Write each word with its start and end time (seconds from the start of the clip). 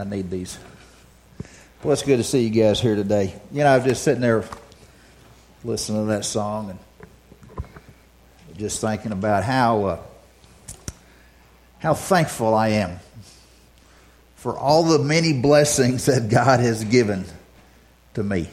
I 0.00 0.04
need 0.04 0.30
these. 0.30 0.58
Well, 1.82 1.92
it's 1.92 2.02
good 2.02 2.16
to 2.16 2.24
see 2.24 2.46
you 2.46 2.62
guys 2.62 2.80
here 2.80 2.96
today. 2.96 3.34
You 3.52 3.64
know, 3.64 3.66
I 3.66 3.76
was 3.76 3.84
just 3.84 4.02
sitting 4.02 4.22
there 4.22 4.44
listening 5.62 6.06
to 6.06 6.12
that 6.12 6.24
song 6.24 6.70
and 6.70 6.78
just 8.56 8.80
thinking 8.80 9.12
about 9.12 9.44
how 9.44 9.84
uh, 9.84 9.98
how 11.80 11.92
thankful 11.92 12.54
I 12.54 12.68
am 12.68 12.98
for 14.36 14.58
all 14.58 14.84
the 14.84 14.98
many 14.98 15.34
blessings 15.34 16.06
that 16.06 16.30
God 16.30 16.60
has 16.60 16.82
given 16.84 17.26
to 18.14 18.22
me. 18.22 18.48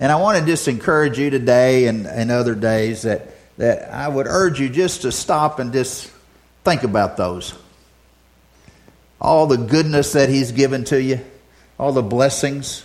And 0.00 0.10
I 0.10 0.16
want 0.16 0.38
to 0.38 0.44
just 0.44 0.66
encourage 0.66 1.20
you 1.20 1.30
today 1.30 1.86
and, 1.86 2.04
and 2.08 2.32
other 2.32 2.56
days 2.56 3.02
that, 3.02 3.28
that 3.58 3.92
I 3.94 4.08
would 4.08 4.26
urge 4.26 4.58
you 4.58 4.68
just 4.68 5.02
to 5.02 5.12
stop 5.12 5.60
and 5.60 5.72
just 5.72 6.10
think 6.64 6.82
about 6.82 7.16
those. 7.16 7.54
All 9.20 9.46
the 9.46 9.56
goodness 9.56 10.12
that 10.12 10.28
He's 10.28 10.52
given 10.52 10.84
to 10.84 11.00
you, 11.00 11.20
all 11.78 11.92
the 11.92 12.02
blessings, 12.02 12.84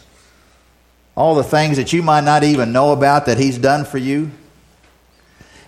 all 1.15 1.35
the 1.35 1.43
things 1.43 1.77
that 1.77 1.91
you 1.91 2.01
might 2.01 2.23
not 2.23 2.43
even 2.43 2.71
know 2.71 2.91
about 2.91 3.25
that 3.25 3.37
He's 3.37 3.57
done 3.57 3.85
for 3.85 3.97
you. 3.97 4.31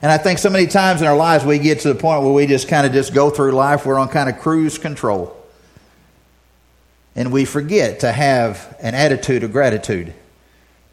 And 0.01 0.11
I 0.11 0.17
think 0.17 0.39
so 0.39 0.49
many 0.49 0.67
times 0.67 1.01
in 1.01 1.07
our 1.07 1.15
lives 1.15 1.45
we 1.45 1.59
get 1.59 1.81
to 1.81 1.93
the 1.93 1.99
point 1.99 2.23
where 2.23 2.33
we 2.33 2.47
just 2.47 2.67
kind 2.67 2.87
of 2.87 2.93
just 2.93 3.13
go 3.13 3.29
through 3.29 3.51
life, 3.51 3.85
we're 3.85 3.99
on 3.99 4.09
kind 4.09 4.29
of 4.29 4.39
cruise 4.39 4.77
control. 4.77 5.37
And 7.15 7.31
we 7.31 7.45
forget 7.45 7.99
to 7.99 8.11
have 8.11 8.75
an 8.79 8.95
attitude 8.95 9.43
of 9.43 9.51
gratitude 9.51 10.13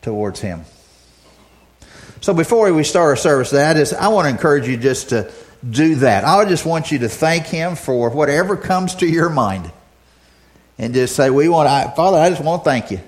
towards 0.03 0.41
Him. 0.41 0.65
So 2.21 2.35
before 2.35 2.73
we 2.73 2.83
start 2.83 3.11
our 3.11 3.17
service, 3.17 3.51
that 3.51 3.77
is, 3.77 3.93
I 3.93 4.09
want 4.09 4.27
to 4.27 4.31
encourage 4.31 4.67
you 4.67 4.77
just 4.77 5.11
to 5.11 5.33
do 5.69 5.97
that. 5.97 6.25
I 6.25 6.45
just 6.45 6.65
want 6.65 6.93
you 6.93 7.01
to 7.01 7.09
thank 7.09 7.47
Him 7.47 7.77
for 7.77 8.11
whatever 8.11 8.57
comes 8.57 8.97
to 8.97 9.07
your 9.07 9.29
mind, 9.29 9.71
and 10.79 10.95
just 10.95 11.17
say, 11.17 11.31
"We 11.31 11.49
want, 11.49 11.69
I, 11.69 11.91
Father, 11.95 12.19
I 12.19 12.31
just 12.31 12.43
want 12.43 12.65
to 12.65 12.71
thank 12.71 12.91
you 12.91 13.01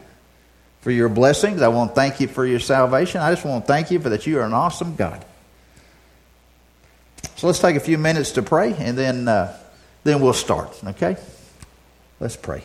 for 0.80 0.90
your 0.90 1.08
blessings. 1.08 1.62
I 1.62 1.68
want 1.68 1.90
to 1.90 1.94
thank 1.94 2.20
you 2.20 2.28
for 2.28 2.46
your 2.46 2.60
salvation. 2.60 3.20
I 3.20 3.30
just 3.32 3.44
want 3.44 3.64
to 3.64 3.72
thank 3.72 3.90
you 3.90 4.00
for 4.00 4.08
that 4.08 4.26
you 4.26 4.38
are 4.38 4.44
an 4.44 4.54
awesome 4.54 4.96
God." 4.96 5.24
So 7.36 7.46
let's 7.46 7.58
take 7.58 7.76
a 7.76 7.80
few 7.80 7.98
minutes 7.98 8.32
to 8.32 8.42
pray, 8.42 8.74
and 8.74 8.98
then 8.98 9.28
uh, 9.28 9.56
then 10.04 10.20
we'll 10.20 10.32
start. 10.32 10.78
Okay, 10.84 11.16
let's 12.18 12.36
pray. 12.36 12.62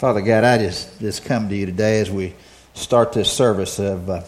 Father 0.00 0.22
God, 0.22 0.44
I 0.44 0.56
just, 0.56 0.98
just 0.98 1.26
come 1.26 1.50
to 1.50 1.54
you 1.54 1.66
today 1.66 2.00
as 2.00 2.10
we 2.10 2.34
start 2.72 3.12
this 3.12 3.30
service 3.30 3.78
of. 3.78 4.08
Uh, 4.08 4.22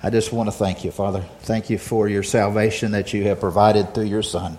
I 0.00 0.10
just 0.10 0.32
want 0.32 0.46
to 0.46 0.52
thank 0.52 0.84
you, 0.84 0.92
Father. 0.92 1.22
Thank 1.40 1.70
you 1.70 1.76
for 1.76 2.08
your 2.08 2.22
salvation 2.22 2.92
that 2.92 3.12
you 3.12 3.24
have 3.24 3.40
provided 3.40 3.94
through 3.94 4.04
your 4.04 4.22
Son. 4.22 4.58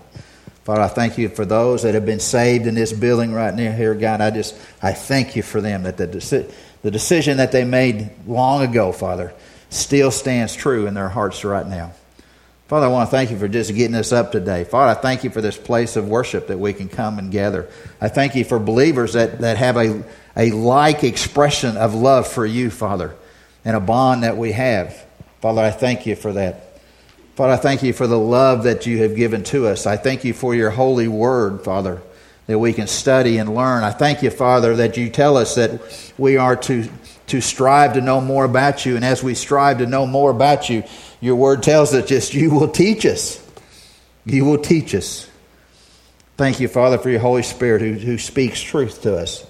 Father, 0.66 0.82
I 0.82 0.90
thank 0.90 1.18
you 1.18 1.30
for 1.30 1.46
those 1.46 1.84
that 1.84 1.94
have 1.94 2.06
been 2.06 2.20
saved 2.20 2.68
in 2.68 2.76
this 2.76 2.92
building 2.92 3.32
right 3.32 3.56
near 3.56 3.72
here, 3.72 3.96
God. 3.96 4.20
I 4.20 4.32
just 4.32 4.54
I 4.82 4.92
thank 4.92 5.38
you 5.38 5.44
for 5.44 5.62
them 5.62 5.84
that 5.84 5.96
the 5.96 6.10
deci- 6.10 6.52
the 6.82 6.92
decision 6.92 7.38
that 7.38 7.54
they 7.54 7.64
made 7.64 8.10
long 8.28 8.62
ago, 8.62 8.92
Father, 8.92 9.34
still 9.70 10.12
stands 10.12 10.54
true 10.58 10.88
in 10.88 10.94
their 10.94 11.08
hearts 11.08 11.46
right 11.46 11.66
now. 11.66 11.94
Father, 12.70 12.86
I 12.86 12.90
want 12.90 13.10
to 13.10 13.12
thank 13.12 13.32
you 13.32 13.38
for 13.38 13.48
just 13.48 13.74
getting 13.76 13.96
us 13.96 14.14
up 14.14 14.32
today. 14.32 14.64
Father, 14.64 14.98
I 14.98 15.02
thank 15.02 15.26
you 15.26 15.32
for 15.32 15.42
this 15.42 15.58
place 15.58 15.96
of 15.96 16.08
worship 16.08 16.48
that 16.48 16.60
we 16.60 16.72
can 16.72 16.88
come 16.88 17.20
and 17.20 17.32
gather. 17.32 17.68
I 18.00 18.08
thank 18.08 18.36
you 18.36 18.46
for 18.46 18.60
believers 18.60 19.14
that, 19.14 19.40
that 19.40 19.58
have 19.58 19.76
a 19.76 20.04
a 20.40 20.52
like 20.52 21.04
expression 21.04 21.76
of 21.78 21.94
love 21.94 22.28
for 22.28 22.46
you, 22.46 22.70
Father, 22.70 23.14
and 23.66 23.76
a 23.76 23.80
bond 23.80 24.24
that 24.24 24.38
we 24.38 24.54
have. 24.54 25.06
Father, 25.42 25.62
I 25.62 25.72
thank 25.72 26.06
you 26.06 26.16
for 26.16 26.34
that. 26.34 26.80
Father, 27.36 27.54
I 27.54 27.58
thank 27.58 27.84
you 27.84 27.92
for 27.92 28.08
the 28.08 28.20
love 28.20 28.64
that 28.64 28.86
you 28.86 29.04
have 29.04 29.16
given 29.16 29.44
to 29.46 29.68
us. 29.68 29.86
I 29.86 29.98
thank 29.98 30.24
you 30.24 30.34
for 30.34 30.56
your 30.56 30.70
holy 30.70 31.08
word, 31.08 31.64
Father, 31.64 32.02
that 32.50 32.58
we 32.58 32.74
can 32.74 32.88
study 32.88 33.38
and 33.38 33.54
learn. 33.54 33.84
I 33.84 33.92
thank 33.92 34.24
you, 34.24 34.32
Father, 34.32 34.78
that 34.78 34.98
you 34.98 35.12
tell 35.12 35.38
us 35.38 35.54
that 35.54 35.80
we 36.18 36.38
are 36.38 36.56
to, 36.56 36.90
to 37.28 37.42
strive 37.42 37.94
to 37.94 38.02
know 38.02 38.20
more 38.20 38.44
about 38.44 38.88
you. 38.88 38.96
And 38.96 39.06
as 39.06 39.22
we 39.22 39.36
strive 39.36 39.78
to 39.78 39.86
know 39.86 40.08
more 40.08 40.32
about 40.32 40.68
you, 40.68 40.82
your 41.22 41.36
word 41.36 41.62
tells 41.62 41.94
us 41.94 42.10
just 42.10 42.34
you 42.34 42.50
will 42.50 42.68
teach 42.68 43.06
us. 43.06 43.40
You 44.26 44.46
will 44.46 44.58
teach 44.58 44.96
us. 44.96 45.30
Thank 46.38 46.60
you, 46.60 46.68
Father, 46.68 46.98
for 46.98 47.12
your 47.12 47.20
Holy 47.20 47.44
Spirit 47.44 47.84
who, 47.84 47.94
who 47.94 48.18
speaks 48.18 48.60
truth 48.60 49.04
to 49.04 49.16
us 49.16 49.46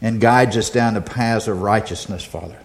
and 0.00 0.20
guides 0.20 0.56
us 0.56 0.70
down 0.70 0.94
the 0.94 1.00
paths 1.00 1.48
of 1.48 1.60
righteousness, 1.60 2.24
Father. 2.24 2.58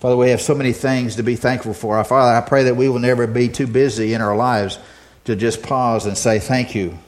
Father, 0.00 0.16
we 0.16 0.30
have 0.30 0.40
so 0.40 0.54
many 0.54 0.72
things 0.72 1.16
to 1.16 1.22
be 1.22 1.36
thankful 1.36 1.74
for. 1.74 1.98
Our 1.98 2.04
Father, 2.04 2.34
I 2.34 2.40
pray 2.40 2.64
that 2.64 2.76
we 2.76 2.88
will 2.88 3.00
never 3.00 3.26
be 3.26 3.50
too 3.50 3.66
busy 3.66 4.14
in 4.14 4.22
our 4.22 4.34
lives 4.34 4.78
to 5.26 5.36
just 5.36 5.62
pause 5.62 6.06
and 6.06 6.16
say 6.16 6.38
thank 6.38 6.74
you, 6.74 6.98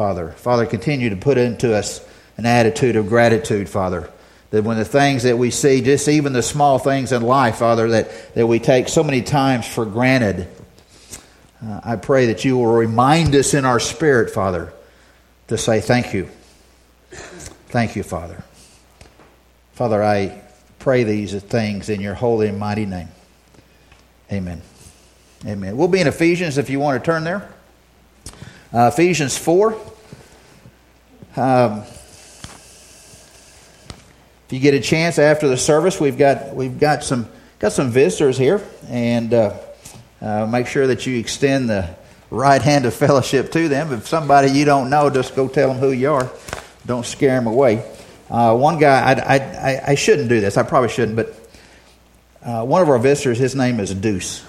Father. 0.00 0.30
Father, 0.30 0.64
continue 0.64 1.10
to 1.10 1.16
put 1.16 1.36
into 1.36 1.76
us 1.76 2.02
an 2.38 2.46
attitude 2.46 2.96
of 2.96 3.06
gratitude, 3.06 3.68
Father. 3.68 4.08
That 4.48 4.64
when 4.64 4.78
the 4.78 4.84
things 4.86 5.24
that 5.24 5.36
we 5.36 5.50
see, 5.50 5.82
just 5.82 6.08
even 6.08 6.32
the 6.32 6.42
small 6.42 6.78
things 6.78 7.12
in 7.12 7.20
life, 7.20 7.56
Father, 7.56 7.86
that, 7.90 8.34
that 8.34 8.46
we 8.46 8.60
take 8.60 8.88
so 8.88 9.04
many 9.04 9.20
times 9.20 9.68
for 9.68 9.84
granted, 9.84 10.48
uh, 11.62 11.80
I 11.84 11.96
pray 11.96 12.24
that 12.28 12.46
you 12.46 12.56
will 12.56 12.72
remind 12.72 13.34
us 13.34 13.52
in 13.52 13.66
our 13.66 13.78
spirit, 13.78 14.30
Father, 14.30 14.72
to 15.48 15.58
say 15.58 15.82
thank 15.82 16.14
you. 16.14 16.30
Thank 17.10 17.94
you, 17.94 18.02
Father. 18.02 18.42
Father, 19.74 20.02
I 20.02 20.40
pray 20.78 21.04
these 21.04 21.34
things 21.42 21.90
in 21.90 22.00
your 22.00 22.14
holy 22.14 22.48
and 22.48 22.58
mighty 22.58 22.86
name. 22.86 23.08
Amen. 24.32 24.62
Amen. 25.44 25.76
We'll 25.76 25.88
be 25.88 26.00
in 26.00 26.06
Ephesians 26.06 26.56
if 26.56 26.70
you 26.70 26.80
want 26.80 27.04
to 27.04 27.06
turn 27.06 27.22
there. 27.22 27.50
Uh, 28.72 28.90
Ephesians 28.94 29.36
4. 29.36 29.89
Um, 31.36 31.84
if 34.46 34.54
you 34.54 34.58
get 34.58 34.74
a 34.74 34.80
chance 34.80 35.18
after 35.18 35.46
the 35.46 35.56
service, 35.56 36.00
we've 36.00 36.18
got, 36.18 36.56
we've 36.56 36.78
got, 36.80 37.04
some, 37.04 37.28
got 37.60 37.72
some 37.72 37.90
visitors 37.90 38.36
here, 38.36 38.60
and 38.88 39.32
uh, 39.32 39.56
uh, 40.20 40.46
make 40.46 40.66
sure 40.66 40.88
that 40.88 41.06
you 41.06 41.18
extend 41.18 41.70
the 41.70 41.88
right 42.30 42.60
hand 42.60 42.84
of 42.84 42.94
fellowship 42.94 43.52
to 43.52 43.68
them. 43.68 43.92
If 43.92 44.08
somebody 44.08 44.50
you 44.50 44.64
don't 44.64 44.90
know, 44.90 45.08
just 45.08 45.36
go 45.36 45.46
tell 45.46 45.68
them 45.68 45.78
who 45.78 45.92
you 45.92 46.12
are. 46.12 46.30
Don't 46.84 47.06
scare 47.06 47.36
them 47.36 47.46
away. 47.46 47.84
Uh, 48.28 48.56
one 48.56 48.78
guy, 48.78 49.12
I, 49.12 49.36
I, 49.36 49.82
I, 49.88 49.94
shouldn't 49.94 50.28
do 50.28 50.40
this. 50.40 50.56
I 50.56 50.62
probably 50.62 50.88
shouldn't, 50.88 51.16
but 51.16 51.34
uh, 52.42 52.64
one 52.64 52.80
of 52.80 52.88
our 52.88 52.98
visitors, 52.98 53.38
his 53.38 53.54
name 53.54 53.80
is 53.80 53.92
Deuce. 53.92 54.44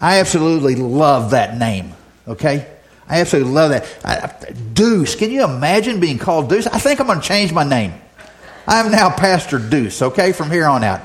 I 0.00 0.20
absolutely 0.20 0.76
love 0.76 1.30
that 1.30 1.56
name. 1.56 1.94
Okay, 2.28 2.66
I 3.08 3.20
absolutely 3.20 3.52
love 3.52 3.70
that. 3.70 3.86
I, 4.04 4.52
Deuce. 4.72 5.14
Can 5.14 5.30
you 5.30 5.44
imagine 5.44 6.00
being 6.00 6.18
called 6.18 6.48
Deuce? 6.48 6.66
I 6.66 6.78
think 6.78 7.00
I'm 7.00 7.06
going 7.06 7.20
to 7.20 7.26
change 7.26 7.52
my 7.52 7.64
name. 7.64 7.94
I 8.66 8.80
am 8.80 8.90
now 8.90 9.10
Pastor 9.10 9.58
Deuce. 9.58 10.02
Okay, 10.02 10.32
from 10.32 10.50
here 10.50 10.66
on 10.66 10.82
out, 10.82 11.02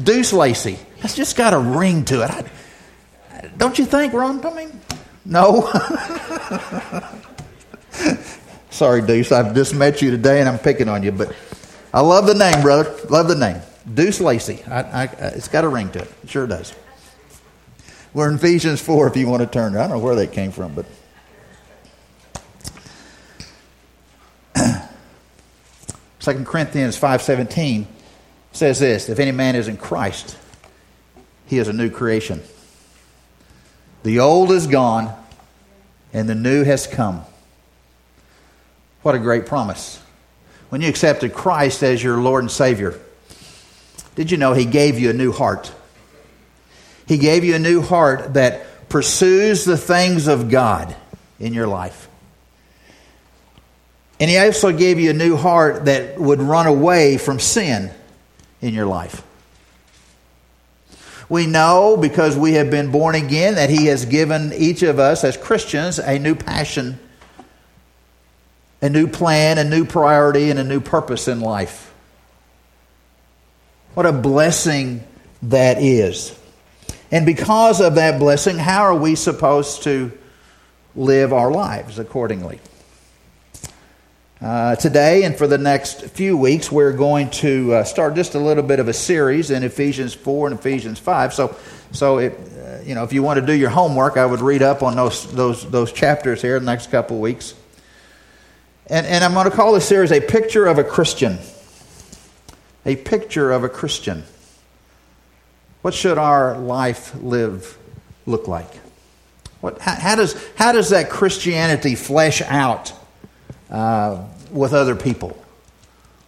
Deuce 0.00 0.32
Lacey. 0.32 0.78
That's 1.00 1.14
just 1.14 1.36
got 1.36 1.54
a 1.54 1.58
ring 1.58 2.04
to 2.06 2.24
it. 2.24 2.30
I, 2.30 3.50
don't 3.56 3.78
you 3.78 3.84
think, 3.84 4.12
Ron? 4.12 4.44
I 4.44 4.52
mean, 4.52 4.80
no. 5.24 5.70
Sorry, 8.70 9.02
Deuce. 9.02 9.30
I've 9.30 9.54
just 9.54 9.74
met 9.74 10.02
you 10.02 10.10
today 10.10 10.40
and 10.40 10.48
I'm 10.48 10.58
picking 10.58 10.88
on 10.88 11.04
you, 11.04 11.12
but 11.12 11.34
I 11.92 12.00
love 12.00 12.26
the 12.26 12.34
name, 12.34 12.62
brother. 12.62 12.92
Love 13.08 13.28
the 13.28 13.36
name. 13.36 13.60
Deuce 13.92 14.20
Lacey. 14.20 14.60
I, 14.66 14.80
I, 14.80 15.04
it's 15.04 15.46
got 15.46 15.62
a 15.62 15.68
ring 15.68 15.90
to 15.92 16.00
it. 16.00 16.12
It 16.24 16.30
sure 16.30 16.48
does. 16.48 16.74
We're 18.12 18.28
in 18.28 18.36
Ephesians 18.36 18.80
4 18.80 19.08
if 19.08 19.16
you 19.16 19.28
want 19.28 19.42
to 19.42 19.46
turn. 19.46 19.76
I 19.76 19.86
don't 19.86 19.90
know 19.90 19.98
where 19.98 20.16
that 20.16 20.32
came 20.32 20.50
from, 20.50 20.74
but. 20.74 20.86
2 26.24 26.44
Corinthians 26.44 26.98
5.17 26.98 27.84
says 28.52 28.78
this, 28.78 29.10
If 29.10 29.18
any 29.18 29.30
man 29.30 29.56
is 29.56 29.68
in 29.68 29.76
Christ, 29.76 30.38
he 31.44 31.58
is 31.58 31.68
a 31.68 31.72
new 31.74 31.90
creation. 31.90 32.42
The 34.04 34.20
old 34.20 34.50
is 34.50 34.66
gone, 34.66 35.14
and 36.14 36.26
the 36.26 36.34
new 36.34 36.64
has 36.64 36.86
come. 36.86 37.26
What 39.02 39.14
a 39.14 39.18
great 39.18 39.44
promise. 39.44 40.02
When 40.70 40.80
you 40.80 40.88
accepted 40.88 41.34
Christ 41.34 41.82
as 41.82 42.02
your 42.02 42.16
Lord 42.16 42.42
and 42.42 42.50
Savior, 42.50 42.98
Did 44.14 44.30
you 44.30 44.38
know 44.38 44.54
He 44.54 44.64
gave 44.64 44.98
you 44.98 45.10
a 45.10 45.12
new 45.12 45.30
heart? 45.30 45.72
He 47.06 47.18
gave 47.18 47.44
you 47.44 47.54
a 47.54 47.58
new 47.58 47.82
heart 47.82 48.32
that 48.32 48.88
pursues 48.88 49.66
the 49.66 49.76
things 49.76 50.26
of 50.26 50.48
God 50.48 50.96
in 51.38 51.52
your 51.52 51.66
life. 51.66 52.08
And 54.20 54.30
He 54.30 54.38
also 54.38 54.72
gave 54.72 54.98
you 54.98 55.10
a 55.10 55.14
new 55.14 55.36
heart 55.36 55.86
that 55.86 56.18
would 56.18 56.40
run 56.40 56.66
away 56.66 57.18
from 57.18 57.40
sin 57.40 57.90
in 58.60 58.74
your 58.74 58.86
life. 58.86 59.22
We 61.28 61.46
know 61.46 61.96
because 61.96 62.36
we 62.36 62.54
have 62.54 62.70
been 62.70 62.90
born 62.90 63.14
again 63.14 63.54
that 63.56 63.70
He 63.70 63.86
has 63.86 64.04
given 64.04 64.52
each 64.52 64.82
of 64.82 64.98
us 64.98 65.24
as 65.24 65.36
Christians 65.36 65.98
a 65.98 66.18
new 66.18 66.34
passion, 66.34 66.98
a 68.80 68.88
new 68.88 69.06
plan, 69.06 69.58
a 69.58 69.64
new 69.64 69.84
priority, 69.84 70.50
and 70.50 70.58
a 70.58 70.64
new 70.64 70.80
purpose 70.80 71.26
in 71.26 71.40
life. 71.40 71.92
What 73.94 74.06
a 74.06 74.12
blessing 74.12 75.04
that 75.42 75.82
is. 75.82 76.38
And 77.10 77.24
because 77.24 77.80
of 77.80 77.94
that 77.94 78.18
blessing, 78.18 78.58
how 78.58 78.82
are 78.82 78.94
we 78.94 79.14
supposed 79.14 79.84
to 79.84 80.12
live 80.96 81.32
our 81.32 81.50
lives 81.50 81.98
accordingly? 81.98 82.60
Uh, 84.42 84.74
today 84.76 85.22
and 85.22 85.36
for 85.36 85.46
the 85.46 85.56
next 85.56 86.02
few 86.06 86.36
weeks, 86.36 86.70
we're 86.70 86.92
going 86.92 87.30
to 87.30 87.72
uh, 87.72 87.84
start 87.84 88.14
just 88.14 88.34
a 88.34 88.38
little 88.38 88.64
bit 88.64 88.80
of 88.80 88.88
a 88.88 88.92
series 88.92 89.50
in 89.50 89.62
Ephesians 89.62 90.12
4 90.12 90.48
and 90.48 90.58
Ephesians 90.58 90.98
5. 90.98 91.32
So, 91.32 91.56
so 91.92 92.18
it, 92.18 92.38
uh, 92.58 92.80
you 92.84 92.96
know, 92.96 93.04
if 93.04 93.12
you 93.12 93.22
want 93.22 93.38
to 93.38 93.46
do 93.46 93.52
your 93.52 93.70
homework, 93.70 94.16
I 94.16 94.26
would 94.26 94.40
read 94.40 94.60
up 94.60 94.82
on 94.82 94.96
those, 94.96 95.32
those, 95.32 95.70
those 95.70 95.92
chapters 95.92 96.42
here 96.42 96.56
in 96.56 96.64
the 96.64 96.70
next 96.70 96.90
couple 96.90 97.20
weeks. 97.20 97.54
And, 98.88 99.06
and 99.06 99.22
I'm 99.22 99.34
going 99.34 99.48
to 99.48 99.54
call 99.54 99.72
this 99.72 99.86
series 99.86 100.10
A 100.10 100.20
Picture 100.20 100.66
of 100.66 100.78
a 100.78 100.84
Christian. 100.84 101.38
A 102.84 102.96
Picture 102.96 103.52
of 103.52 103.62
a 103.62 103.68
Christian. 103.68 104.24
What 105.82 105.94
should 105.94 106.18
our 106.18 106.58
life 106.58 107.14
live 107.22 107.78
look 108.26 108.48
like? 108.48 108.70
What, 109.60 109.78
how, 109.78 109.94
how 109.94 110.16
does, 110.16 110.34
how 110.56 110.72
does 110.72 110.90
that 110.90 111.08
Christianity 111.08 111.94
flesh 111.94 112.42
out 112.42 112.92
uh, 113.74 114.24
with 114.52 114.72
other 114.72 114.94
people? 114.94 115.36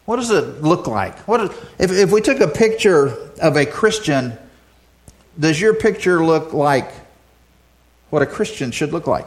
What 0.05 0.17
does 0.17 0.31
it 0.31 0.63
look 0.63 0.87
like? 0.87 1.17
What 1.29 1.41
is, 1.41 1.51
if, 1.79 1.93
if 1.93 2.13
we 2.13 2.21
took 2.21 2.41
a 2.41 2.49
picture 2.49 3.07
of 3.41 3.57
a 3.57 3.65
Christian, 3.65 4.37
does 5.39 5.61
your 5.61 5.75
picture 5.75 6.25
look 6.25 6.53
like 6.53 6.91
what 8.11 8.23
a 8.23 8.27
Christian 8.27 8.73
should 8.73 8.93
look 8.93 9.07
like? 9.07 9.27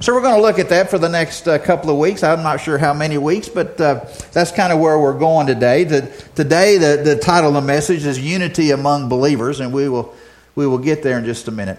So 0.00 0.14
we're 0.14 0.22
going 0.22 0.36
to 0.36 0.42
look 0.42 0.58
at 0.58 0.68
that 0.68 0.90
for 0.90 0.98
the 0.98 1.08
next 1.08 1.48
uh, 1.48 1.58
couple 1.58 1.90
of 1.90 1.98
weeks. 1.98 2.22
I'm 2.22 2.42
not 2.42 2.60
sure 2.60 2.78
how 2.78 2.94
many 2.94 3.18
weeks, 3.18 3.48
but 3.48 3.80
uh, 3.80 4.04
that's 4.32 4.52
kind 4.52 4.72
of 4.72 4.78
where 4.78 4.98
we're 4.98 5.18
going 5.18 5.46
today. 5.46 5.84
The, 5.84 6.02
today, 6.34 6.76
the, 6.76 7.02
the 7.02 7.16
title 7.16 7.48
of 7.48 7.54
the 7.54 7.66
message 7.66 8.04
is 8.04 8.18
Unity 8.18 8.70
Among 8.70 9.08
Believers, 9.08 9.60
and 9.60 9.72
we 9.72 9.88
will, 9.88 10.14
we 10.54 10.66
will 10.66 10.78
get 10.78 11.02
there 11.02 11.18
in 11.18 11.24
just 11.24 11.48
a 11.48 11.50
minute. 11.50 11.78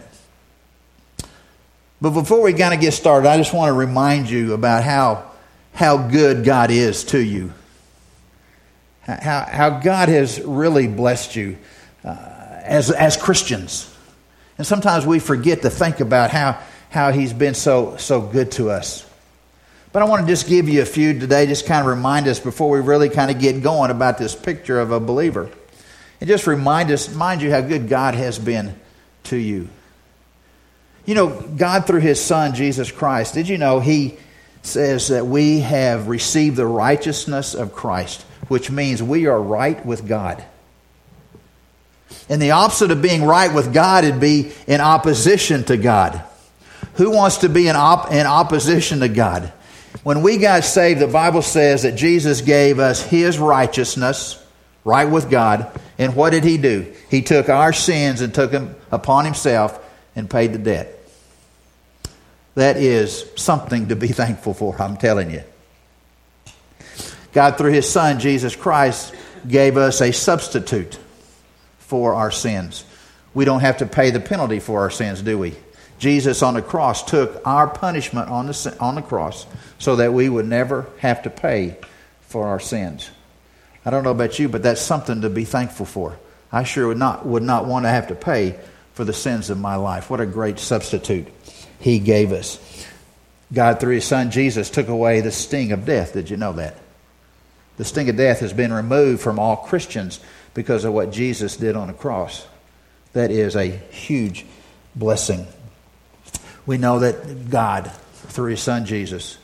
But 2.02 2.12
before 2.12 2.42
we 2.42 2.54
kind 2.54 2.74
of 2.74 2.80
get 2.80 2.94
started, 2.94 3.28
I 3.28 3.38
just 3.38 3.54
want 3.54 3.70
to 3.70 3.74
remind 3.74 4.30
you 4.30 4.54
about 4.54 4.84
how, 4.84 5.29
how 5.74 5.98
good 5.98 6.44
God 6.44 6.72
is 6.72 7.04
to 7.06 7.20
you, 7.20 7.54
how, 9.04 9.46
how 9.50 9.70
God 9.80 10.10
has 10.10 10.42
really 10.42 10.88
blessed 10.88 11.36
you 11.36 11.58
uh, 12.04 12.16
as, 12.64 12.92
as 12.92 13.18
Christians. 13.18 13.94
And 14.58 14.68
sometimes 14.68 15.06
we 15.06 15.20
forget 15.20 15.62
to 15.62 15.70
think 15.70 16.00
about 16.00 16.32
how 16.32 16.60
how 16.90 17.12
he's 17.12 17.34
been 17.34 17.54
so, 17.54 17.98
so 17.98 18.22
good 18.22 18.52
to 18.54 18.72
us. 18.72 19.06
But 19.92 20.02
I 20.02 20.06
want 20.06 20.26
to 20.26 20.32
just 20.32 20.48
give 20.48 20.70
you 20.70 20.82
a 20.82 20.86
few 20.86 21.18
today, 21.18 21.46
just 21.46 21.66
kind 21.66 21.82
of 21.82 21.88
remind 21.88 22.28
us 22.28 22.40
before 22.40 22.70
we 22.70 22.80
really 22.80 23.10
kind 23.10 23.32
of 23.32 23.40
get 23.40 23.64
going 23.64 23.92
about 23.92 24.18
this 24.18 24.36
picture 24.36 24.80
of 24.80 24.92
a 24.92 25.00
believer. 25.00 25.50
And 26.20 26.28
just 26.28 26.48
remind 26.48 26.92
us, 26.92 27.14
mind 27.14 27.42
you, 27.42 27.50
how 27.52 27.62
good 27.62 27.88
God 27.88 28.14
has 28.14 28.38
been 28.38 28.76
to 29.26 29.38
you. 29.38 29.70
You 31.06 31.16
know, 31.16 31.30
God 31.30 31.88
through 31.88 32.02
his 32.02 32.22
Son, 32.24 32.54
Jesus 32.54 32.92
Christ, 32.92 33.34
did 33.34 33.48
you 33.48 33.58
know 33.58 33.80
he 33.80 34.18
says 34.62 35.08
that 35.10 35.26
we 35.26 35.60
have 35.60 36.08
received 36.08 36.56
the 36.56 36.66
righteousness 36.66 37.54
of 37.54 37.74
Christ, 37.74 38.22
which 38.48 38.70
means 38.70 39.02
we 39.02 39.28
are 39.28 39.42
right 39.42 39.84
with 39.86 40.08
God. 40.08 40.44
And 42.28 42.42
the 42.42 42.52
opposite 42.52 42.92
of 42.92 43.02
being 43.02 43.24
right 43.24 43.54
with 43.54 43.74
God 43.74 44.04
would 44.04 44.20
be 44.20 44.52
in 44.68 44.82
opposition 44.82 45.64
to 45.66 45.78
God. 45.78 46.22
Who 46.96 47.12
wants 47.12 47.38
to 47.38 47.50
be 47.50 47.68
in, 47.68 47.76
op- 47.76 48.12
in 48.12 48.26
opposition 48.26 49.00
to 49.00 49.10
God? 49.10 49.52
When 50.04 50.22
we 50.22 50.38
got 50.38 50.64
saved, 50.64 51.00
the 51.00 51.08
Bible 51.08 51.42
says 51.42 51.84
that 51.84 51.96
Jesus 51.96 52.42
gave 52.42 52.80
us 52.80 53.02
his 53.02 53.40
righteousness, 53.40 54.44
right 54.84 55.10
with 55.10 55.30
God. 55.30 55.72
And 55.98 56.16
what 56.16 56.32
did 56.32 56.44
he 56.44 56.58
do? 56.58 56.94
He 57.10 57.22
took 57.22 57.50
our 57.50 57.74
sins 57.74 58.22
and 58.22 58.34
took 58.34 58.52
them 58.52 58.76
upon 58.92 59.26
himself 59.26 59.80
and 60.16 60.30
paid 60.30 60.54
the 60.54 60.60
debt. 60.60 60.99
That 62.60 62.76
is 62.76 63.26
something 63.38 63.88
to 63.88 63.96
be 63.96 64.08
thankful 64.10 64.54
for, 64.54 64.76
I'm 64.82 64.98
telling 64.98 65.32
you. 65.32 65.44
God, 67.32 67.58
through 67.58 67.72
his 67.72 67.90
Son, 67.90 68.20
Jesus 68.20 68.54
Christ, 68.54 69.16
gave 69.48 69.78
us 69.78 70.02
a 70.02 70.12
substitute 70.12 71.00
for 71.78 72.16
our 72.16 72.32
sins. 72.32 72.84
We 73.34 73.46
don't 73.46 73.62
have 73.62 73.78
to 73.78 73.86
pay 73.86 74.12
the 74.12 74.20
penalty 74.20 74.60
for 74.60 74.82
our 74.82 74.90
sins, 74.90 75.22
do 75.22 75.38
we? 75.38 75.56
Jesus 76.00 76.44
on 76.44 76.56
the 76.56 76.62
cross 76.62 77.02
took 77.02 77.42
our 77.48 77.66
punishment 77.66 78.30
on 78.30 78.48
the, 78.48 78.78
on 78.82 78.96
the 78.96 79.04
cross 79.04 79.46
so 79.78 79.96
that 79.96 80.14
we 80.14 80.28
would 80.28 80.46
never 80.46 80.86
have 80.98 81.24
to 81.24 81.30
pay 81.30 81.78
for 82.24 82.46
our 82.50 82.60
sins. 82.60 83.10
I 83.86 83.90
don't 83.90 84.04
know 84.04 84.12
about 84.12 84.38
you, 84.38 84.50
but 84.50 84.64
that's 84.64 84.82
something 84.82 85.22
to 85.22 85.30
be 85.30 85.46
thankful 85.46 85.86
for. 85.86 86.20
I 86.52 86.64
sure 86.64 86.90
would 86.90 86.98
not, 86.98 87.26
would 87.26 87.42
not 87.42 87.68
want 87.68 87.86
to 87.86 87.90
have 87.90 88.08
to 88.08 88.16
pay 88.16 88.60
for 88.96 89.06
the 89.06 89.14
sins 89.14 89.50
of 89.50 89.58
my 89.58 89.78
life. 89.78 90.10
What 90.10 90.20
a 90.20 90.26
great 90.26 90.60
substitute 90.60 91.30
he 91.80 92.00
gave 92.00 92.32
us. 92.32 92.60
God, 93.52 93.80
through 93.80 93.96
his 93.96 94.06
son 94.06 94.32
Jesus, 94.32 94.70
took 94.70 94.88
away 94.88 95.22
the 95.22 95.32
sting 95.32 95.72
of 95.72 95.86
death. 95.86 96.14
Did 96.14 96.30
you 96.30 96.38
know 96.38 96.54
that? 96.54 96.78
The 97.78 97.86
sting 97.86 98.10
of 98.10 98.18
death 98.18 98.42
has 98.42 98.54
been 98.54 98.74
removed 98.74 99.22
from 99.22 99.40
all 99.40 99.56
Christians 99.56 100.20
because 100.54 100.84
of 100.84 100.94
what 100.94 101.12
Jesus 101.12 101.58
did 101.58 101.76
on 101.76 101.88
the 101.88 101.94
cross. 101.94 102.46
That 103.14 103.32
is 103.32 103.56
a 103.56 103.66
huge 103.68 104.46
blessing 104.96 105.48
we 106.70 106.78
know 106.78 107.00
that 107.00 107.50
God, 107.50 107.92
through 108.14 108.52
His 108.52 108.62
Son 108.62 108.86
Jesus, 108.86 109.40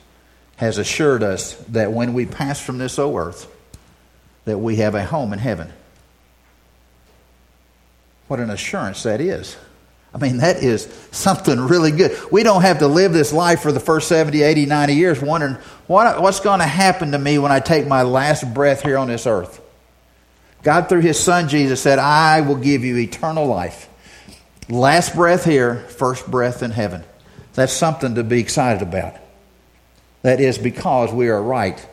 has 0.57 0.77
assured 0.77 1.23
us 1.23 1.55
that 1.69 1.91
when 1.91 2.13
we 2.13 2.27
pass 2.27 2.61
from 2.61 2.77
this 2.77 2.99
old 2.99 3.17
earth, 3.17 3.51
that 4.45 4.59
we 4.59 4.75
have 4.75 4.93
a 4.93 5.03
home 5.03 5.33
in 5.33 5.39
heaven. 5.39 5.73
What 8.27 8.39
an 8.39 8.51
assurance 8.51 9.01
that 9.01 9.21
is. 9.21 9.57
I 10.15 10.17
mean, 10.17 10.37
that 10.37 10.63
is 10.63 10.87
something 11.11 11.59
really 11.59 11.91
good. 11.91 12.17
We 12.31 12.43
don't 12.43 12.61
have 12.61 12.79
to 12.79 12.87
live 12.87 13.11
this 13.11 13.33
life 13.33 13.61
for 13.61 13.73
the 13.73 13.81
first 13.81 14.07
70, 14.07 14.43
80, 14.43 14.65
90 14.65 14.93
years 14.93 15.21
wondering 15.21 15.55
what, 15.87 16.21
what's 16.21 16.39
going 16.39 16.61
to 16.61 16.65
happen 16.65 17.11
to 17.11 17.19
me 17.19 17.37
when 17.37 17.51
I 17.51 17.59
take 17.59 17.85
my 17.85 18.03
last 18.03 18.53
breath 18.53 18.81
here 18.81 18.97
on 18.97 19.09
this 19.09 19.27
earth. 19.27 19.61
God, 20.63 20.87
through 20.87 21.01
His 21.01 21.19
Son 21.19 21.49
Jesus, 21.49 21.81
said, 21.81 21.99
I 21.99 22.39
will 22.41 22.55
give 22.55 22.85
you 22.85 22.95
eternal 22.97 23.45
life. 23.45 23.89
Last 24.69 25.15
breath 25.15 25.43
here, 25.43 25.79
first 25.89 26.31
breath 26.31 26.63
in 26.63 26.71
heaven. 26.71 27.03
That's 27.53 27.73
something 27.73 28.15
to 28.15 28.23
be 28.23 28.39
excited 28.39 28.81
about. 28.81 29.15
That 30.21 30.39
is 30.39 30.57
because 30.57 31.11
we 31.11 31.27
are 31.27 31.43
right 31.43 31.85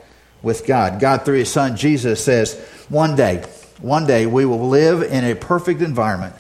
with 0.42 0.64
God. 0.64 1.00
God, 1.00 1.24
through 1.24 1.38
His 1.38 1.50
Son 1.50 1.76
Jesus, 1.76 2.24
says, 2.24 2.54
one 2.88 3.16
day, 3.16 3.44
one 3.80 4.06
day 4.06 4.26
we 4.26 4.44
will 4.44 4.68
live 4.68 5.02
in 5.02 5.24
a 5.24 5.34
perfect 5.34 5.82
environment 5.82 6.36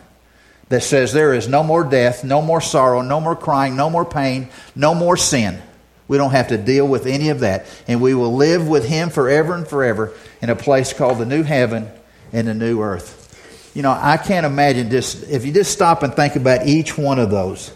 that 0.72 0.82
says 0.82 1.12
there 1.12 1.34
is 1.34 1.48
no 1.48 1.62
more 1.62 1.84
death, 1.84 2.24
no 2.24 2.40
more 2.40 2.62
sorrow, 2.62 3.02
no 3.02 3.20
more 3.20 3.36
crying, 3.36 3.76
no 3.76 3.90
more 3.90 4.06
pain, 4.06 4.48
no 4.74 4.94
more 4.94 5.18
sin. 5.18 5.60
We 6.08 6.16
don't 6.16 6.30
have 6.30 6.48
to 6.48 6.56
deal 6.56 6.88
with 6.88 7.04
any 7.04 7.28
of 7.28 7.40
that. 7.40 7.66
And 7.86 8.00
we 8.00 8.14
will 8.14 8.34
live 8.34 8.66
with 8.66 8.88
Him 8.88 9.10
forever 9.10 9.54
and 9.54 9.68
forever 9.68 10.14
in 10.40 10.48
a 10.48 10.56
place 10.56 10.94
called 10.94 11.18
the 11.18 11.26
new 11.26 11.42
heaven 11.42 11.90
and 12.32 12.48
the 12.48 12.54
new 12.54 12.80
earth. 12.80 13.70
You 13.74 13.82
know, 13.82 13.90
I 13.90 14.16
can't 14.16 14.46
imagine 14.46 14.88
just, 14.88 15.24
if 15.24 15.44
you 15.44 15.52
just 15.52 15.72
stop 15.72 16.02
and 16.02 16.14
think 16.14 16.36
about 16.36 16.66
each 16.66 16.96
one 16.96 17.18
of 17.18 17.28
those, 17.28 17.70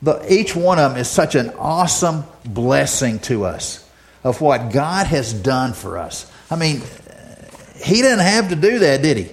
but 0.00 0.30
each 0.30 0.56
one 0.56 0.78
of 0.78 0.92
them 0.92 0.98
is 0.98 1.10
such 1.10 1.34
an 1.34 1.50
awesome 1.58 2.24
blessing 2.46 3.18
to 3.18 3.44
us 3.44 3.86
of 4.24 4.40
what 4.40 4.72
God 4.72 5.06
has 5.08 5.34
done 5.34 5.74
for 5.74 5.98
us. 5.98 6.30
I 6.50 6.56
mean, 6.56 6.80
He 7.84 7.96
didn't 7.96 8.20
have 8.20 8.48
to 8.48 8.56
do 8.56 8.78
that, 8.78 9.02
did 9.02 9.18
He? 9.18 9.24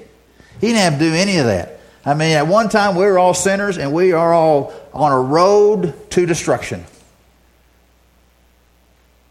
He 0.60 0.68
didn't 0.68 0.80
have 0.80 0.94
to 0.96 1.00
do 1.00 1.14
any 1.14 1.38
of 1.38 1.46
that. 1.46 1.77
I 2.08 2.14
mean, 2.14 2.38
at 2.38 2.48
one 2.48 2.70
time 2.70 2.96
we 2.96 3.06
were 3.06 3.20
all 3.20 3.34
sinners 3.34 3.78
and 3.78 3.92
we 3.92 4.14
are 4.14 4.34
all 4.34 4.74
on 4.94 5.12
a 5.12 5.20
road 5.20 6.10
to 6.12 6.26
destruction. 6.26 6.86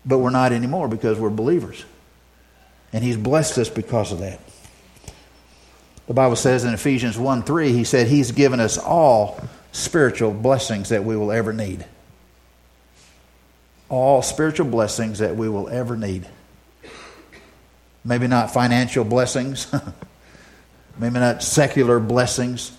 But 0.05 0.19
we're 0.19 0.29
not 0.29 0.53
anymore 0.53 0.87
because 0.87 1.19
we're 1.19 1.31
believers. 1.31 1.83
And 2.93 3.03
He's 3.03 3.17
blessed 3.17 3.57
us 3.57 3.71
because 3.71 4.13
of 4.13 4.19
that. 4.19 4.41
The 6.07 6.13
Bible 6.13 6.37
says 6.37 6.65
in 6.65 6.75
Ephesians 6.75 7.19
1 7.19 7.45
3, 7.45 7.73
He 7.73 7.85
said, 7.85 8.09
He's 8.09 8.33
given 8.33 8.61
us 8.61 8.77
all 8.77 9.41
spiritual 9.73 10.33
blessings 10.33 10.91
that 10.91 11.03
we 11.03 11.17
will 11.17 11.33
ever 11.33 11.55
need. 11.55 11.87
All 13.89 14.21
spiritual 14.21 14.67
blessings 14.67 15.21
that 15.21 15.35
we 15.35 15.49
will 15.49 15.71
ever 15.71 15.97
need. 15.97 16.29
Maybe 18.05 18.27
not 18.27 18.53
financial 18.53 19.03
blessings, 19.03 19.67
maybe 20.99 21.19
not 21.19 21.43
secular 21.43 22.01
blessings, 22.01 22.73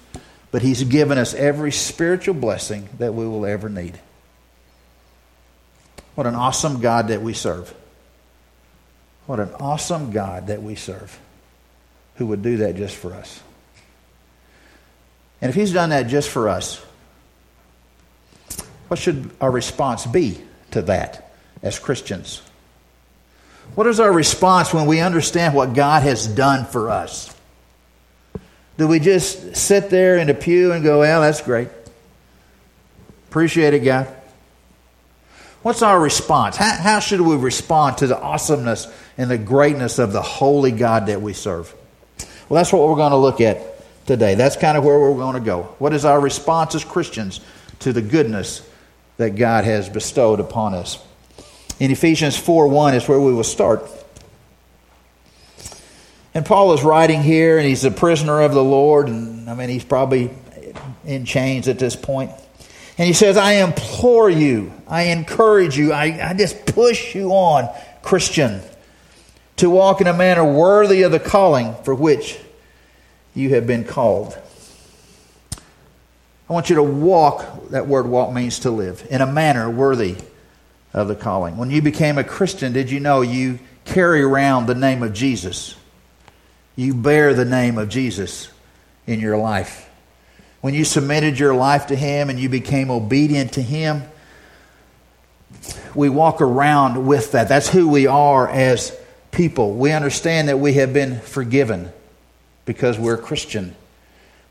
but 0.51 0.61
He's 0.61 0.83
given 0.83 1.17
us 1.17 1.33
every 1.33 1.71
spiritual 1.71 2.33
blessing 2.33 2.89
that 2.99 3.13
we 3.13 3.27
will 3.27 3.45
ever 3.45 3.69
need. 3.69 3.99
What 6.15 6.25
an 6.25 6.35
awesome 6.35 6.81
God 6.81 7.09
that 7.09 7.21
we 7.21 7.33
serve. 7.33 7.73
What 9.27 9.39
an 9.39 9.51
awesome 9.59 10.11
God 10.11 10.47
that 10.47 10.63
we 10.63 10.75
serve 10.75 11.19
who 12.15 12.27
would 12.27 12.41
do 12.41 12.57
that 12.57 12.75
just 12.75 12.95
for 12.95 13.13
us. 13.13 13.41
And 15.41 15.49
if 15.49 15.55
He's 15.55 15.73
done 15.73 15.91
that 15.91 16.07
just 16.07 16.29
for 16.29 16.49
us, 16.49 16.83
what 18.87 18.99
should 18.99 19.29
our 19.39 19.51
response 19.51 20.05
be 20.05 20.41
to 20.71 20.81
that 20.83 21.31
as 21.61 21.77
Christians? 21.77 22.41
What 23.75 23.85
is 23.85 23.99
our 23.99 24.11
response 24.11 24.73
when 24.73 24.85
we 24.85 25.01
understand 25.01 25.53
what 25.53 25.73
God 25.73 26.03
has 26.03 26.25
done 26.25 26.65
for 26.65 26.89
us? 26.89 27.35
Do 28.77 28.87
we 28.87 28.99
just 28.99 29.55
sit 29.55 29.89
there 29.89 30.17
in 30.17 30.27
the 30.27 30.33
pew 30.33 30.71
and 30.71 30.83
go, 30.83 30.99
well, 30.99 31.21
that's 31.21 31.41
great? 31.41 31.69
Appreciate 33.29 33.73
it, 33.73 33.79
God. 33.79 34.07
What's 35.63 35.81
our 35.81 35.99
response? 35.99 36.55
How, 36.55 36.77
how, 36.77 36.99
should 36.99 37.19
we 37.19 37.35
respond 37.35 37.97
to 37.97 38.07
the 38.07 38.17
awesomeness 38.17 38.87
and 39.17 39.29
the 39.29 39.37
greatness 39.37 39.99
of 39.99 40.13
the 40.13 40.21
holy 40.21 40.71
God 40.71 41.07
that 41.07 41.21
we 41.21 41.33
serve? 41.33 41.73
Well, 42.47 42.59
that's 42.59 42.71
what 42.71 42.87
we're 42.87 42.95
going 42.95 43.11
to 43.11 43.17
look 43.17 43.41
at 43.41 43.59
today. 44.05 44.35
That's 44.35 44.55
kind 44.55 44.77
of 44.77 44.85
where 44.85 44.99
we're 44.99 45.17
going 45.17 45.33
to 45.33 45.41
go. 45.41 45.63
What 45.79 45.93
is 45.93 46.05
our 46.05 46.19
response 46.19 46.75
as 46.75 46.85
Christians 46.85 47.41
to 47.79 47.91
the 47.91 48.01
goodness 48.01 48.67
that 49.17 49.31
God 49.31 49.65
has 49.65 49.89
bestowed 49.89 50.39
upon 50.39 50.73
us? 50.73 51.03
In 51.79 51.91
Ephesians 51.91 52.37
4 52.37 52.67
1 52.67 52.95
is 52.95 53.07
where 53.07 53.19
we 53.19 53.33
will 53.33 53.43
start. 53.43 53.89
And 56.37 56.45
Paul 56.45 56.73
is 56.73 56.83
writing 56.83 57.23
here, 57.23 57.57
and 57.57 57.65
he's 57.65 57.83
a 57.83 57.89
prisoner 57.89 58.43
of 58.43 58.53
the 58.53 58.63
Lord, 58.63 59.07
and 59.07 59.49
I 59.49 59.55
mean, 59.55 59.69
he's 59.69 59.83
probably 59.83 60.29
in 61.03 61.25
chains 61.25 61.67
at 61.67 61.79
this 61.79 61.95
point. 61.95 62.29
And 62.99 63.07
he 63.07 63.13
says, 63.13 63.37
I 63.37 63.53
implore 63.53 64.29
you, 64.29 64.71
I 64.87 65.05
encourage 65.05 65.79
you, 65.79 65.93
I, 65.93 66.29
I 66.29 66.35
just 66.35 66.67
push 66.67 67.15
you 67.15 67.31
on, 67.31 67.67
Christian, 68.03 68.61
to 69.55 69.67
walk 69.71 69.99
in 69.99 70.05
a 70.05 70.13
manner 70.13 70.45
worthy 70.45 71.01
of 71.01 71.11
the 71.11 71.19
calling 71.19 71.73
for 71.83 71.95
which 71.95 72.37
you 73.33 73.55
have 73.55 73.65
been 73.65 73.83
called. 73.83 74.37
I 76.47 76.53
want 76.53 76.69
you 76.69 76.75
to 76.75 76.83
walk, 76.83 77.71
that 77.71 77.87
word 77.87 78.05
walk 78.05 78.31
means 78.31 78.59
to 78.59 78.69
live, 78.69 79.07
in 79.09 79.21
a 79.21 79.25
manner 79.25 79.71
worthy 79.71 80.17
of 80.93 81.07
the 81.07 81.15
calling. 81.15 81.57
When 81.57 81.71
you 81.71 81.81
became 81.81 82.19
a 82.19 82.23
Christian, 82.23 82.73
did 82.73 82.91
you 82.91 82.99
know 82.99 83.21
you 83.21 83.57
carry 83.85 84.21
around 84.21 84.67
the 84.67 84.75
name 84.75 85.01
of 85.01 85.13
Jesus? 85.13 85.76
You 86.77 86.93
bear 86.93 87.33
the 87.33 87.43
name 87.43 87.79
of 87.79 87.89
Jesus 87.89 88.49
in 89.07 89.19
your 89.19 89.35
life. 89.35 89.89
When 90.61 90.75
you 90.75 90.85
submitted 90.85 91.39
your 91.39 91.55
life 91.55 91.87
to 91.87 91.95
Him 91.95 92.29
and 92.29 92.39
you 92.39 92.49
became 92.49 92.91
obedient 92.91 93.53
to 93.53 93.63
Him, 93.63 94.03
we 95.95 96.07
walk 96.07 96.39
around 96.39 97.07
with 97.07 97.31
that. 97.31 97.49
That's 97.49 97.67
who 97.67 97.89
we 97.89 98.05
are 98.05 98.47
as 98.47 98.95
people. 99.31 99.73
We 99.73 99.91
understand 99.91 100.49
that 100.49 100.59
we 100.59 100.73
have 100.73 100.93
been 100.93 101.19
forgiven 101.19 101.91
because 102.65 102.99
we're 102.99 103.17
Christian. 103.17 103.75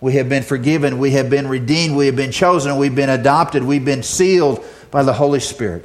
We 0.00 0.14
have 0.14 0.28
been 0.28 0.42
forgiven. 0.42 0.98
We 0.98 1.12
have 1.12 1.30
been 1.30 1.46
redeemed. 1.46 1.96
We 1.96 2.06
have 2.06 2.16
been 2.16 2.32
chosen. 2.32 2.76
We've 2.76 2.94
been 2.94 3.08
adopted. 3.08 3.62
We've 3.62 3.84
been 3.84 4.02
sealed 4.02 4.64
by 4.90 5.04
the 5.04 5.12
Holy 5.12 5.40
Spirit. 5.40 5.84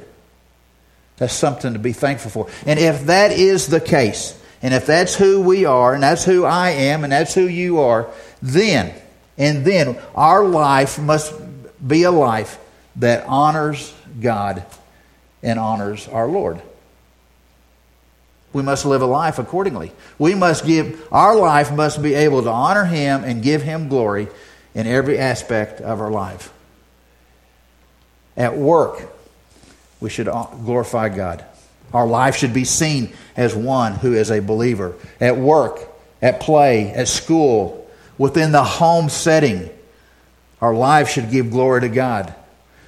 That's 1.18 1.34
something 1.34 1.74
to 1.74 1.78
be 1.78 1.92
thankful 1.92 2.32
for. 2.32 2.48
And 2.66 2.80
if 2.80 3.06
that 3.06 3.30
is 3.30 3.68
the 3.68 3.80
case, 3.80 4.36
and 4.62 4.72
if 4.72 4.86
that's 4.86 5.16
who 5.16 5.40
we 5.40 5.64
are, 5.64 5.92
and 5.92 6.02
that's 6.02 6.24
who 6.24 6.44
I 6.44 6.70
am, 6.70 7.02
and 7.02 7.12
that's 7.12 7.34
who 7.34 7.46
you 7.46 7.80
are, 7.80 8.08
then, 8.40 8.94
and 9.36 9.64
then 9.64 9.98
our 10.14 10.44
life 10.44 10.98
must 10.98 11.34
be 11.86 12.04
a 12.04 12.12
life 12.12 12.58
that 12.96 13.26
honors 13.26 13.92
God 14.20 14.64
and 15.42 15.58
honors 15.58 16.06
our 16.08 16.28
Lord. 16.28 16.62
We 18.52 18.62
must 18.62 18.84
live 18.84 19.02
a 19.02 19.06
life 19.06 19.38
accordingly. 19.38 19.92
We 20.18 20.34
must 20.34 20.66
give, 20.66 21.08
our 21.10 21.34
life 21.34 21.72
must 21.72 22.02
be 22.02 22.14
able 22.14 22.42
to 22.42 22.50
honor 22.50 22.84
Him 22.84 23.24
and 23.24 23.42
give 23.42 23.62
Him 23.62 23.88
glory 23.88 24.28
in 24.74 24.86
every 24.86 25.18
aspect 25.18 25.80
of 25.80 26.00
our 26.00 26.10
life. 26.10 26.52
At 28.36 28.56
work, 28.56 29.10
we 30.00 30.10
should 30.10 30.26
glorify 30.26 31.08
God. 31.08 31.44
Our 31.92 32.06
life 32.06 32.36
should 32.36 32.54
be 32.54 32.64
seen 32.64 33.12
as 33.36 33.54
one 33.54 33.94
who 33.94 34.14
is 34.14 34.30
a 34.30 34.40
believer. 34.40 34.94
At 35.20 35.36
work, 35.36 35.80
at 36.20 36.40
play, 36.40 36.90
at 36.90 37.08
school, 37.08 37.88
within 38.18 38.52
the 38.52 38.64
home 38.64 39.08
setting, 39.08 39.68
our 40.60 40.74
life 40.74 41.08
should 41.08 41.30
give 41.30 41.50
glory 41.50 41.82
to 41.82 41.88
God. 41.88 42.34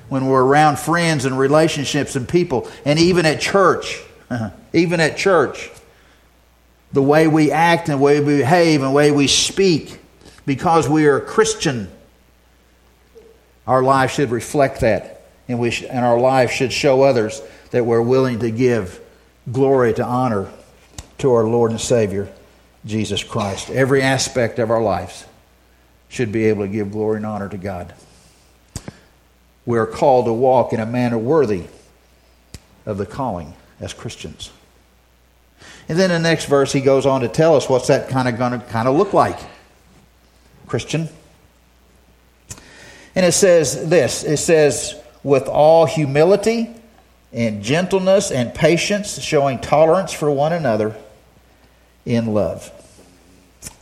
When 0.09 0.27
we're 0.27 0.45
around 0.45 0.79
friends 0.79 1.25
and 1.25 1.39
relationships 1.39 2.15
and 2.15 2.29
people, 2.29 2.71
and 2.85 2.99
even 2.99 3.27
at 3.27 3.41
church, 3.41 4.03
even 4.73 5.01
at 5.01 5.17
church, 5.17 5.71
the 6.93 7.03
way 7.03 7.27
we 7.27 7.51
act 7.51 7.89
and 7.89 7.99
the 7.99 8.03
way 8.03 8.21
we 8.21 8.39
behave 8.39 8.81
and 8.81 8.91
the 8.91 8.95
way 8.95 9.11
we 9.11 9.27
speak, 9.27 9.99
because 10.47 10.89
we 10.89 11.07
are 11.07 11.17
a 11.17 11.21
Christian, 11.21 11.91
our 13.67 13.83
life 13.83 14.13
should 14.13 14.31
reflect 14.31 14.81
that. 14.81 15.23
And, 15.49 15.59
we 15.59 15.71
sh- 15.71 15.85
and 15.89 16.05
our 16.05 16.19
life 16.19 16.53
should 16.53 16.73
show 16.73 17.03
others 17.03 17.43
that 17.75 17.85
we're 17.85 18.01
willing 18.01 18.39
to 18.39 18.53
give 18.53 19.01
glory 19.51 19.93
to 19.93 20.05
honor 20.05 20.49
to 21.19 21.33
our 21.33 21.43
Lord 21.43 21.73
and 21.73 21.81
Savior, 21.81 22.33
Jesus 22.87 23.25
Christ. 23.25 23.69
Every 23.69 24.01
aspect 24.01 24.61
of 24.61 24.71
our 24.71 24.81
lives 24.81 25.25
should 26.09 26.31
be 26.31 26.45
able 26.45 26.67
to 26.67 26.69
give 26.69 26.93
glory 26.93 27.17
and 27.17 27.27
honor 27.27 27.49
to 27.49 27.59
God. 27.59 27.93
We 29.67 29.77
are 29.77 29.87
called 29.87 30.27
to 30.27 30.33
walk 30.33 30.73
in 30.73 30.79
a 30.79 30.87
manner 30.87 31.19
worthy 31.19 31.65
of 32.87 32.97
the 32.97 33.07
calling 33.07 33.55
as 33.81 33.93
Christians. 33.93 34.53
And 35.89 35.99
then 35.99 36.11
the 36.11 36.21
next 36.21 36.45
verse, 36.45 36.73
he 36.73 36.81
goes 36.81 37.07
on 37.07 37.23
to 37.23 37.29
tell 37.29 37.57
us 37.57 37.69
what's 37.69 37.89
that 37.89 38.09
kind 38.09 38.29
of 38.29 38.39
going 38.39 38.53
to 38.53 38.65
kind 38.67 38.87
of 38.87 38.95
look 38.95 39.13
like, 39.13 39.41
Christian. 40.69 41.09
And 43.17 43.27
it 43.27 43.33
says 43.33 43.89
this 43.89 44.23
it 44.23 44.37
says, 44.37 44.95
with 45.25 45.49
all 45.49 45.87
humility 45.87 46.71
and 47.35 47.63
gentleness 47.63 48.31
and 48.31 48.55
patience, 48.55 49.21
showing 49.21 49.59
tolerance 49.59 50.13
for 50.13 50.31
one 50.31 50.53
another 50.53 50.97
in 52.07 52.33
love. 52.33 52.71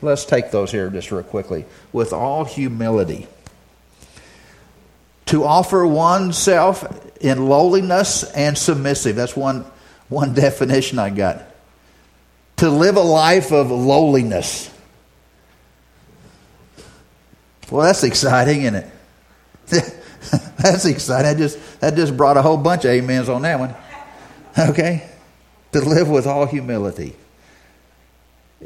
Let's 0.01 0.25
take 0.25 0.51
those 0.51 0.73
here 0.73 0.89
just 0.89 1.13
real 1.13 1.23
quickly. 1.23 1.67
With 1.93 2.15
all 2.15 2.45
humility. 2.45 3.29
To 5.27 5.45
offer 5.45 5.87
oneself 5.87 6.85
in 7.21 7.47
lowliness 7.47 8.25
and 8.33 8.57
submissive. 8.57 9.17
That's 9.17 9.37
one, 9.37 9.67
one 10.09 10.35
definition 10.35 10.99
I 10.99 11.11
got. 11.11 11.43
To 12.57 12.71
live 12.71 12.97
a 12.97 13.03
life 13.03 13.53
of 13.53 13.71
lowliness. 13.71 14.71
Well, 17.71 17.87
that's 17.87 18.03
exciting, 18.03 18.63
isn't 18.63 18.87
it? 19.69 19.97
That's 20.59 20.85
exciting. 20.85 21.33
That 21.33 21.39
just, 21.39 21.81
that 21.81 21.95
just 21.95 22.17
brought 22.17 22.37
a 22.37 22.43
whole 22.43 22.57
bunch 22.57 22.85
of 22.85 22.91
amens 22.93 23.29
on 23.29 23.43
that 23.43 23.59
one. 23.59 23.75
Okay? 24.59 25.09
To 25.73 25.81
live 25.81 26.09
with 26.09 26.27
all 26.27 26.47
humility. 26.47 27.17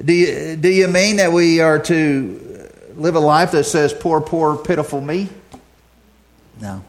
Do 0.04 0.12
you, 0.12 0.56
do 0.56 0.68
you 0.68 0.88
mean 0.88 1.16
that 1.16 1.32
we 1.32 1.60
are 1.60 1.78
to 1.78 2.68
live 2.96 3.14
a 3.14 3.20
life 3.20 3.52
that 3.52 3.64
says, 3.64 3.92
poor, 3.92 4.20
poor, 4.20 4.56
pitiful 4.56 5.00
me? 5.00 5.28
No. 6.60 6.84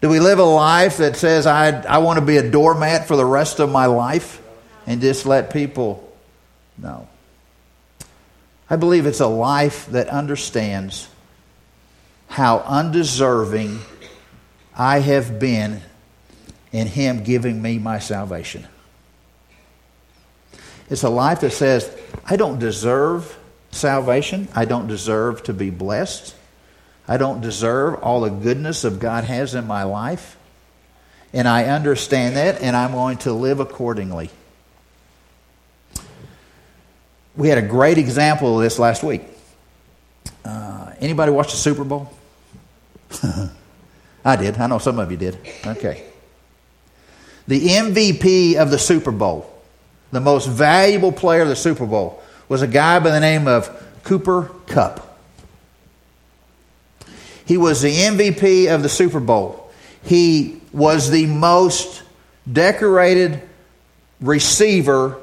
Do 0.00 0.08
we 0.08 0.20
live 0.20 0.38
a 0.38 0.44
life 0.44 0.98
that 0.98 1.16
says, 1.16 1.46
I, 1.46 1.80
I 1.82 1.98
want 1.98 2.18
to 2.18 2.24
be 2.24 2.36
a 2.36 2.50
doormat 2.50 3.08
for 3.08 3.16
the 3.16 3.24
rest 3.24 3.58
of 3.58 3.70
my 3.70 3.86
life 3.86 4.40
and 4.86 5.00
just 5.00 5.26
let 5.26 5.52
people? 5.52 6.10
No. 6.76 7.08
I 8.70 8.76
believe 8.76 9.06
it's 9.06 9.20
a 9.20 9.26
life 9.26 9.86
that 9.86 10.08
understands 10.08 11.08
how 12.28 12.58
undeserving 12.58 13.80
I 14.76 15.00
have 15.00 15.40
been 15.40 15.82
in 16.70 16.86
Him 16.86 17.24
giving 17.24 17.60
me 17.60 17.78
my 17.78 17.98
salvation. 17.98 18.66
It's 20.88 21.02
a 21.02 21.08
life 21.10 21.40
that 21.40 21.50
says, 21.50 21.90
I 22.24 22.36
don't 22.36 22.58
deserve 22.58 23.36
salvation. 23.70 24.48
I 24.54 24.64
don't 24.64 24.86
deserve 24.86 25.42
to 25.44 25.52
be 25.52 25.70
blessed. 25.70 26.34
I 27.06 27.16
don't 27.16 27.40
deserve 27.40 28.02
all 28.02 28.20
the 28.20 28.30
goodness 28.30 28.84
of 28.84 28.98
God 28.98 29.24
has 29.24 29.54
in 29.54 29.66
my 29.66 29.82
life. 29.82 30.36
And 31.32 31.46
I 31.46 31.64
understand 31.64 32.36
that, 32.36 32.62
and 32.62 32.74
I'm 32.74 32.92
going 32.92 33.18
to 33.18 33.32
live 33.32 33.60
accordingly. 33.60 34.30
We 37.36 37.48
had 37.48 37.58
a 37.58 37.62
great 37.62 37.98
example 37.98 38.56
of 38.56 38.62
this 38.62 38.78
last 38.78 39.02
week. 39.02 39.22
Uh, 40.44 40.92
anybody 41.00 41.30
watch 41.30 41.50
the 41.50 41.58
Super 41.58 41.84
Bowl? 41.84 42.10
I 44.24 44.36
did. 44.36 44.58
I 44.58 44.66
know 44.66 44.78
some 44.78 44.98
of 44.98 45.10
you 45.10 45.16
did. 45.16 45.38
Okay. 45.66 46.04
The 47.46 47.66
MVP 47.66 48.56
of 48.56 48.70
the 48.70 48.78
Super 48.78 49.10
Bowl, 49.10 49.50
the 50.10 50.20
most 50.20 50.46
valuable 50.46 51.12
player 51.12 51.42
of 51.42 51.48
the 51.48 51.56
Super 51.56 51.86
Bowl, 51.86 52.22
was 52.48 52.62
a 52.62 52.66
guy 52.66 52.98
by 52.98 53.10
the 53.10 53.20
name 53.20 53.46
of 53.46 53.70
Cooper 54.04 54.50
Kupp. 54.66 55.04
He 57.46 57.56
was 57.56 57.80
the 57.80 57.90
MVP 57.90 58.72
of 58.72 58.82
the 58.82 58.90
Super 58.90 59.20
Bowl. 59.20 59.70
He 60.02 60.60
was 60.72 61.10
the 61.10 61.24
most 61.26 62.02
decorated 62.50 63.42
receiver 64.20 65.18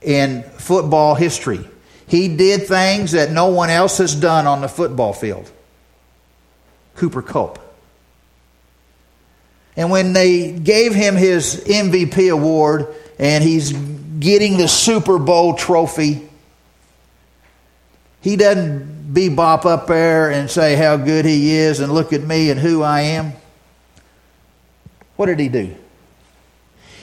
in 0.00 0.42
football 0.42 1.16
history. 1.16 1.68
He 2.06 2.36
did 2.36 2.68
things 2.68 3.12
that 3.12 3.32
no 3.32 3.48
one 3.48 3.70
else 3.70 3.98
has 3.98 4.14
done 4.14 4.46
on 4.46 4.60
the 4.60 4.68
football 4.68 5.12
field. 5.12 5.50
Cooper 6.96 7.22
Kupp. 7.22 7.58
And 9.76 9.90
when 9.90 10.12
they 10.12 10.52
gave 10.52 10.94
him 10.94 11.16
his 11.16 11.64
MVP 11.66 12.32
award 12.32 12.86
and 13.18 13.42
he's 13.42 13.72
getting 13.72 14.56
the 14.56 14.68
Super 14.68 15.18
Bowl 15.18 15.54
trophy, 15.54 16.28
he 18.20 18.36
doesn't 18.36 19.12
bebop 19.12 19.64
up 19.64 19.86
there 19.86 20.30
and 20.30 20.50
say 20.50 20.76
how 20.76 20.96
good 20.96 21.24
he 21.24 21.52
is 21.52 21.80
and 21.80 21.92
look 21.92 22.12
at 22.12 22.22
me 22.22 22.50
and 22.50 22.58
who 22.58 22.82
I 22.82 23.00
am. 23.02 23.32
What 25.16 25.26
did 25.26 25.38
he 25.38 25.48
do? 25.48 25.76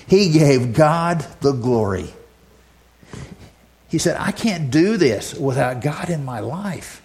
He 0.08 0.32
gave 0.32 0.74
God 0.74 1.26
the 1.42 1.54
glory. 1.54 2.14
He 3.88 3.98
said, 3.98 4.18
I 4.20 4.32
can't 4.32 4.72
do 4.72 4.98
this 4.98 5.34
without 5.34 5.82
God 5.82 6.10
in 6.10 6.26
my 6.26 6.40
life. 6.40 7.01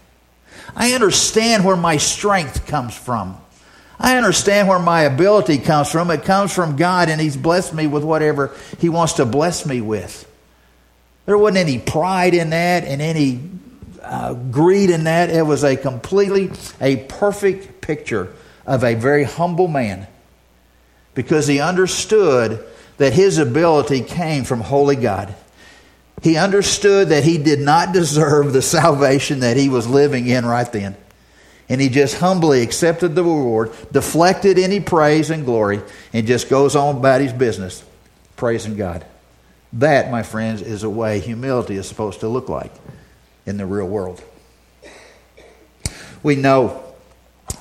I 0.75 0.93
understand 0.93 1.65
where 1.65 1.77
my 1.77 1.97
strength 1.97 2.67
comes 2.67 2.97
from. 2.97 3.37
I 3.99 4.17
understand 4.17 4.69
where 4.69 4.79
my 4.79 5.03
ability 5.03 5.59
comes 5.59 5.91
from. 5.91 6.11
It 6.11 6.25
comes 6.25 6.53
from 6.53 6.77
God, 6.77 7.09
and 7.09 7.21
He's 7.21 7.37
blessed 7.37 7.73
me 7.75 7.87
with 7.87 8.05
whatever 8.05 8.55
He 8.79 8.89
wants 8.89 9.15
to 9.15 9.25
bless 9.25 9.65
me 9.65 9.81
with. 9.81 10.31
There 11.25 11.39
wasn't 11.39 11.59
any 11.59 11.79
pride 11.79 12.35
in 12.35 12.51
that 12.51 12.85
and 12.85 13.03
any 13.03 13.41
uh, 14.03 14.35
greed 14.35 14.91
in 14.91 15.05
that. 15.05 15.31
It 15.31 15.43
was 15.43 15.65
a 15.65 15.77
completely, 15.77 16.51
a 16.81 16.97
perfect 16.97 17.81
picture 17.81 18.33
of 18.65 18.85
a 18.85 18.95
very 18.95 19.25
humble 19.25 19.69
man 19.69 20.07
because 21.15 21.47
he 21.47 21.61
understood 21.61 22.65
that 22.99 23.13
his 23.13 23.39
ability 23.39 24.03
came 24.03 24.45
from 24.45 24.61
holy 24.61 24.97
God. 24.97 25.35
He 26.23 26.37
understood 26.37 27.11
that 27.11 27.25
he 27.25 27.39
did 27.39 27.61
not 27.61 27.93
deserve 27.93 28.53
the 28.53 28.63
salvation 28.63 29.41
that 29.41 29.57
he 29.57 29.69
was 29.69 29.87
living 29.87 30.27
in 30.27 30.47
right 30.47 30.71
then. 30.73 30.97
And 31.69 31.81
he 31.81 31.89
just 31.89 32.19
humbly 32.19 32.63
accepted 32.63 33.15
the 33.15 33.25
reward, 33.25 33.73
deflected 33.93 34.59
any 34.59 34.81
praise 34.81 35.31
and 35.31 35.45
glory, 35.45 35.81
and 36.13 36.27
just 36.27 36.49
goes 36.49 36.77
on 36.77 36.97
about 36.97 37.21
his 37.21 37.33
business, 37.33 37.85
praising 38.37 38.77
God. 38.77 39.05
That, 39.73 40.11
my 40.11 40.23
friends, 40.23 40.63
is 40.63 40.85
a 40.85 40.91
way 40.91 41.21
humility 41.21 41.77
is 41.77 41.89
supposed 41.89 42.21
to 42.21 42.29
look 42.29 42.49
like 42.49 42.73
in 43.45 43.57
the 43.57 43.67
real 43.67 43.87
world. 43.87 44.23
We 46.23 46.37
know 46.37 46.83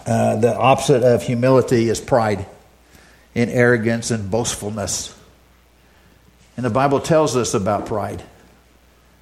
uh, 0.06 0.36
the 0.38 0.56
opposite 0.56 1.04
of 1.04 1.24
humility 1.24 1.90
is 1.90 2.00
pride 2.00 2.46
and 3.34 3.50
arrogance 3.50 4.12
and 4.12 4.30
boastfulness. 4.30 5.16
And 6.58 6.66
the 6.66 6.70
Bible 6.70 7.00
tells 7.00 7.36
us 7.36 7.54
about 7.54 7.86
pride. 7.86 8.24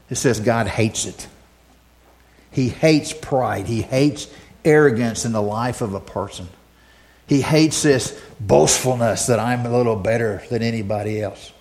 It 0.10 0.16
says 0.16 0.40
God 0.40 0.68
hates 0.68 1.06
it. 1.06 1.28
He 2.52 2.70
hates 2.70 3.14
pride. 3.14 3.68
He 3.68 3.82
hates 3.82 4.28
arrogance 4.64 5.26
in 5.26 5.32
the 5.32 5.42
life 5.42 5.82
of 5.82 5.94
a 5.94 6.00
person. 6.00 6.48
He 7.28 7.42
hates 7.42 7.82
this 7.82 8.20
boastfulness 8.40 9.28
that 9.28 9.40
I'm 9.40 9.66
a 9.66 9.76
little 9.76 9.96
better 9.96 10.44
than 10.50 10.62
anybody 10.62 11.22
else. 11.22 11.52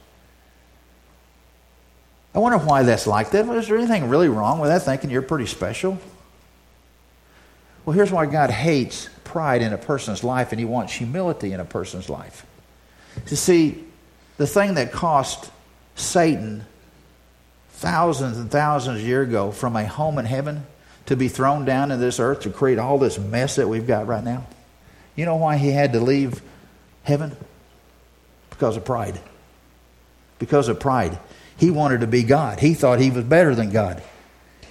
I 2.35 2.39
wonder 2.39 2.59
why 2.59 2.83
that's 2.83 3.07
like 3.07 3.31
that. 3.31 3.49
Is 3.49 3.69
there 3.69 3.77
anything 3.77 4.09
really 4.09 4.29
wrong 4.29 4.59
with 4.59 4.71
that, 4.71 4.83
thinking 4.83 5.11
you're 5.11 5.23
pretty 5.23 5.47
special? 5.47 5.99
Well, 7.85 7.95
here's 7.95 8.11
why 8.11 8.27
God 8.27 8.51
hates 8.51 9.09
pride 9.25 9.63
in 9.63 9.73
a 9.73 9.79
person's 9.79 10.23
life 10.23 10.53
and 10.53 10.59
he 10.59 10.65
wants 10.65 10.93
humility 10.93 11.53
in 11.53 11.61
a 11.61 11.65
person's 11.65 12.09
life. 12.09 12.47
To 13.27 13.37
see, 13.37 13.85
the 14.37 14.47
thing 14.47 14.75
that 14.75 14.93
cost 14.93 15.51
Satan 15.95 16.65
thousands 17.83 18.39
and 18.39 18.49
thousands 18.49 19.01
of 19.01 19.07
years 19.07 19.29
ago 19.29 19.51
from 19.51 19.75
a 19.75 19.85
home 19.85 20.17
in 20.19 20.25
heaven 20.25 20.65
to 21.07 21.17
be 21.17 21.27
thrown 21.27 21.65
down 21.65 21.89
to 21.89 21.97
this 21.97 22.21
earth 22.21 22.43
to 22.43 22.51
create 22.51 22.79
all 22.79 22.97
this 22.97 23.19
mess 23.19 23.57
that 23.57 23.69
we've 23.69 23.89
got 23.89 24.07
right 24.07 24.23
now? 24.23 24.47
You 25.17 25.27
know 25.27 25.35
why 25.35 25.57
he 25.57 25.71
had 25.71 25.93
to 25.95 26.01
leave 26.01 26.41
heaven? 27.03 27.37
Because 28.51 28.77
of 28.77 28.85
pride. 28.85 29.21
Because 30.39 30.69
of 30.69 30.79
pride. 30.79 31.19
He 31.57 31.73
wanted 31.73 32.01
to 32.01 32.07
be 32.07 32.23
God. 32.23 32.61
He 32.61 32.75
thought 32.75 33.01
he 33.01 33.11
was 33.11 33.25
better 33.25 33.55
than 33.55 33.71
God. 33.71 34.01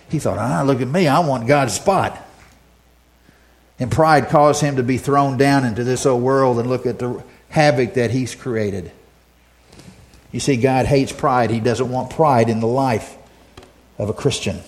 He 0.09 0.17
thought, 0.17 0.37
ah, 0.37 0.63
look 0.63 0.81
at 0.81 0.87
me, 0.87 1.07
I 1.07 1.19
want 1.19 1.47
God's 1.47 1.73
spot. 1.73 2.17
And 3.77 3.91
pride 3.91 4.29
caused 4.29 4.61
him 4.61 4.77
to 4.77 4.83
be 4.83 4.97
thrown 4.97 5.37
down 5.37 5.65
into 5.65 5.83
this 5.83 6.05
old 6.05 6.23
world 6.23 6.59
and 6.59 6.69
look 6.69 6.85
at 6.85 6.99
the 6.99 7.21
havoc 7.49 7.95
that 7.95 8.11
he's 8.11 8.35
created. 8.35 8.91
You 10.31 10.39
see, 10.39 10.57
God 10.57 10.85
hates 10.85 11.11
pride. 11.11 11.49
He 11.49 11.59
doesn't 11.59 11.89
want 11.89 12.09
pride 12.09 12.49
in 12.49 12.59
the 12.59 12.67
life 12.67 13.17
of 13.97 14.09
a 14.09 14.13
Christian. 14.13 14.61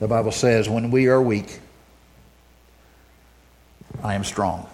The 0.00 0.08
Bible 0.08 0.32
says, 0.32 0.68
when 0.68 0.90
we 0.90 1.08
are 1.08 1.20
weak, 1.20 1.60
I 4.02 4.14
am 4.14 4.22
strong. 4.24 4.68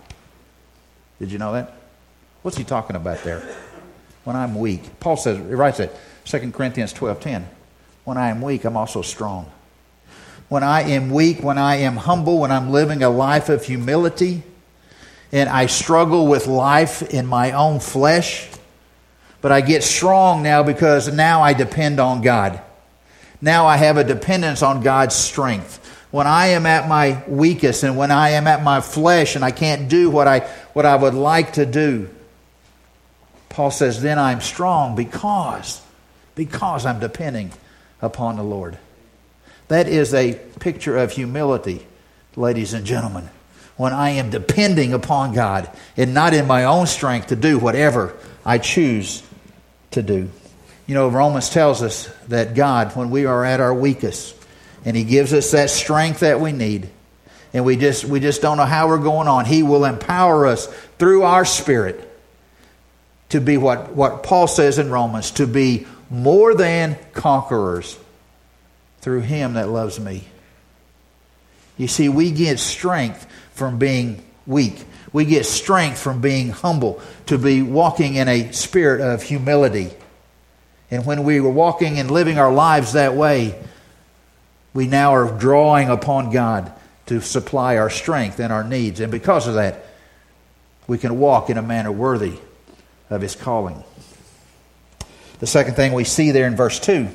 Did 1.18 1.32
you 1.32 1.38
know 1.38 1.52
that? 1.52 1.74
What's 2.42 2.58
he 2.58 2.64
talking 2.64 2.96
about 2.96 3.22
there? 3.24 3.42
When 4.24 4.36
I'm 4.36 4.54
weak. 4.54 5.00
Paul 5.00 5.16
says, 5.16 5.38
he 5.38 5.54
writes 5.54 5.80
it, 5.80 5.94
2 6.24 6.50
Corinthians 6.52 6.92
12 6.92 7.20
10. 7.20 7.48
When 8.04 8.18
I 8.18 8.28
am 8.28 8.42
weak, 8.42 8.64
I'm 8.64 8.76
also 8.76 9.00
strong. 9.00 9.50
When 10.48 10.62
I 10.62 10.82
am 10.82 11.10
weak, 11.10 11.42
when 11.42 11.56
I 11.56 11.76
am 11.76 11.96
humble, 11.96 12.38
when 12.38 12.50
I'm 12.50 12.70
living 12.70 13.02
a 13.02 13.08
life 13.08 13.48
of 13.48 13.64
humility, 13.64 14.42
and 15.32 15.48
I 15.48 15.66
struggle 15.66 16.26
with 16.26 16.46
life 16.46 17.02
in 17.02 17.26
my 17.26 17.52
own 17.52 17.80
flesh, 17.80 18.48
but 19.40 19.52
I 19.52 19.60
get 19.60 19.82
strong 19.82 20.42
now 20.42 20.62
because 20.62 21.12
now 21.12 21.42
I 21.42 21.52
depend 21.52 22.00
on 22.00 22.22
God. 22.22 22.60
Now 23.40 23.66
I 23.66 23.76
have 23.76 23.96
a 23.96 24.04
dependence 24.04 24.62
on 24.62 24.82
God's 24.82 25.14
strength. 25.14 25.80
When 26.10 26.26
I 26.26 26.48
am 26.48 26.64
at 26.64 26.88
my 26.88 27.22
weakest 27.26 27.82
and 27.82 27.96
when 27.96 28.10
I 28.10 28.30
am 28.30 28.46
at 28.46 28.62
my 28.62 28.80
flesh 28.80 29.34
and 29.34 29.44
I 29.44 29.50
can't 29.50 29.88
do 29.88 30.08
what 30.10 30.28
I, 30.28 30.40
what 30.72 30.86
I 30.86 30.94
would 30.96 31.14
like 31.14 31.54
to 31.54 31.66
do, 31.66 32.08
Paul 33.48 33.70
says, 33.70 34.00
then 34.00 34.18
I'm 34.18 34.40
strong 34.40 34.96
because, 34.96 35.80
because 36.34 36.86
I'm 36.86 37.00
depending 37.00 37.52
upon 38.00 38.36
the 38.36 38.42
Lord. 38.42 38.78
That 39.68 39.88
is 39.88 40.14
a 40.14 40.34
picture 40.60 40.96
of 40.96 41.12
humility, 41.12 41.86
ladies 42.36 42.74
and 42.74 42.86
gentlemen. 42.86 43.28
When 43.76 43.92
I 43.92 44.10
am 44.10 44.30
depending 44.30 44.92
upon 44.92 45.34
God 45.34 45.68
and 45.96 46.14
not 46.14 46.32
in 46.34 46.46
my 46.46 46.64
own 46.64 46.86
strength 46.86 47.28
to 47.28 47.36
do 47.36 47.58
whatever 47.58 48.14
I 48.44 48.58
choose 48.58 49.22
to 49.92 50.02
do. 50.02 50.30
You 50.86 50.94
know, 50.94 51.08
Romans 51.08 51.50
tells 51.50 51.82
us 51.82 52.06
that 52.28 52.54
God, 52.54 52.94
when 52.94 53.10
we 53.10 53.26
are 53.26 53.44
at 53.44 53.60
our 53.60 53.74
weakest, 53.74 54.36
and 54.84 54.96
He 54.96 55.04
gives 55.04 55.32
us 55.32 55.50
that 55.52 55.70
strength 55.70 56.20
that 56.20 56.40
we 56.40 56.52
need, 56.52 56.88
and 57.52 57.64
we 57.64 57.76
just 57.76 58.04
we 58.04 58.20
just 58.20 58.42
don't 58.42 58.58
know 58.58 58.64
how 58.64 58.88
we're 58.88 58.98
going 58.98 59.28
on, 59.28 59.44
He 59.44 59.62
will 59.62 59.84
empower 59.84 60.46
us 60.46 60.66
through 60.98 61.22
our 61.22 61.44
spirit 61.44 62.10
to 63.30 63.40
be 63.40 63.56
what, 63.56 63.92
what 63.94 64.22
Paul 64.22 64.46
says 64.46 64.78
in 64.78 64.90
Romans, 64.90 65.32
to 65.32 65.46
be 65.46 65.86
more 66.08 66.54
than 66.54 66.96
conquerors 67.12 67.98
through 69.00 69.20
him 69.20 69.54
that 69.54 69.68
loves 69.68 69.98
me. 69.98 70.24
You 71.76 71.88
see, 71.88 72.08
we 72.08 72.30
get 72.30 72.60
strength 72.60 73.26
from 73.54 73.78
being 73.78 74.22
weak. 74.46 74.84
We 75.12 75.24
get 75.24 75.46
strength 75.46 75.98
from 75.98 76.20
being 76.20 76.50
humble, 76.50 77.00
to 77.26 77.38
be 77.38 77.62
walking 77.62 78.16
in 78.16 78.28
a 78.28 78.52
spirit 78.52 79.00
of 79.00 79.22
humility. 79.22 79.90
And 80.90 81.06
when 81.06 81.24
we 81.24 81.40
were 81.40 81.50
walking 81.50 81.98
and 81.98 82.10
living 82.10 82.38
our 82.38 82.52
lives 82.52 82.92
that 82.92 83.14
way, 83.14 83.60
we 84.74 84.86
now 84.86 85.14
are 85.14 85.38
drawing 85.38 85.88
upon 85.88 86.30
God 86.30 86.72
to 87.06 87.20
supply 87.20 87.78
our 87.78 87.90
strength 87.90 88.40
and 88.40 88.52
our 88.52 88.64
needs. 88.64 89.00
And 89.00 89.10
because 89.10 89.46
of 89.46 89.54
that, 89.54 89.86
we 90.86 90.98
can 90.98 91.18
walk 91.18 91.48
in 91.48 91.56
a 91.56 91.62
manner 91.62 91.92
worthy 91.92 92.34
of 93.08 93.20
his 93.22 93.36
calling. 93.36 93.82
The 95.38 95.46
second 95.46 95.74
thing 95.74 95.92
we 95.92 96.04
see 96.04 96.30
there 96.32 96.46
in 96.46 96.56
verse 96.56 96.80
2, 96.80 97.08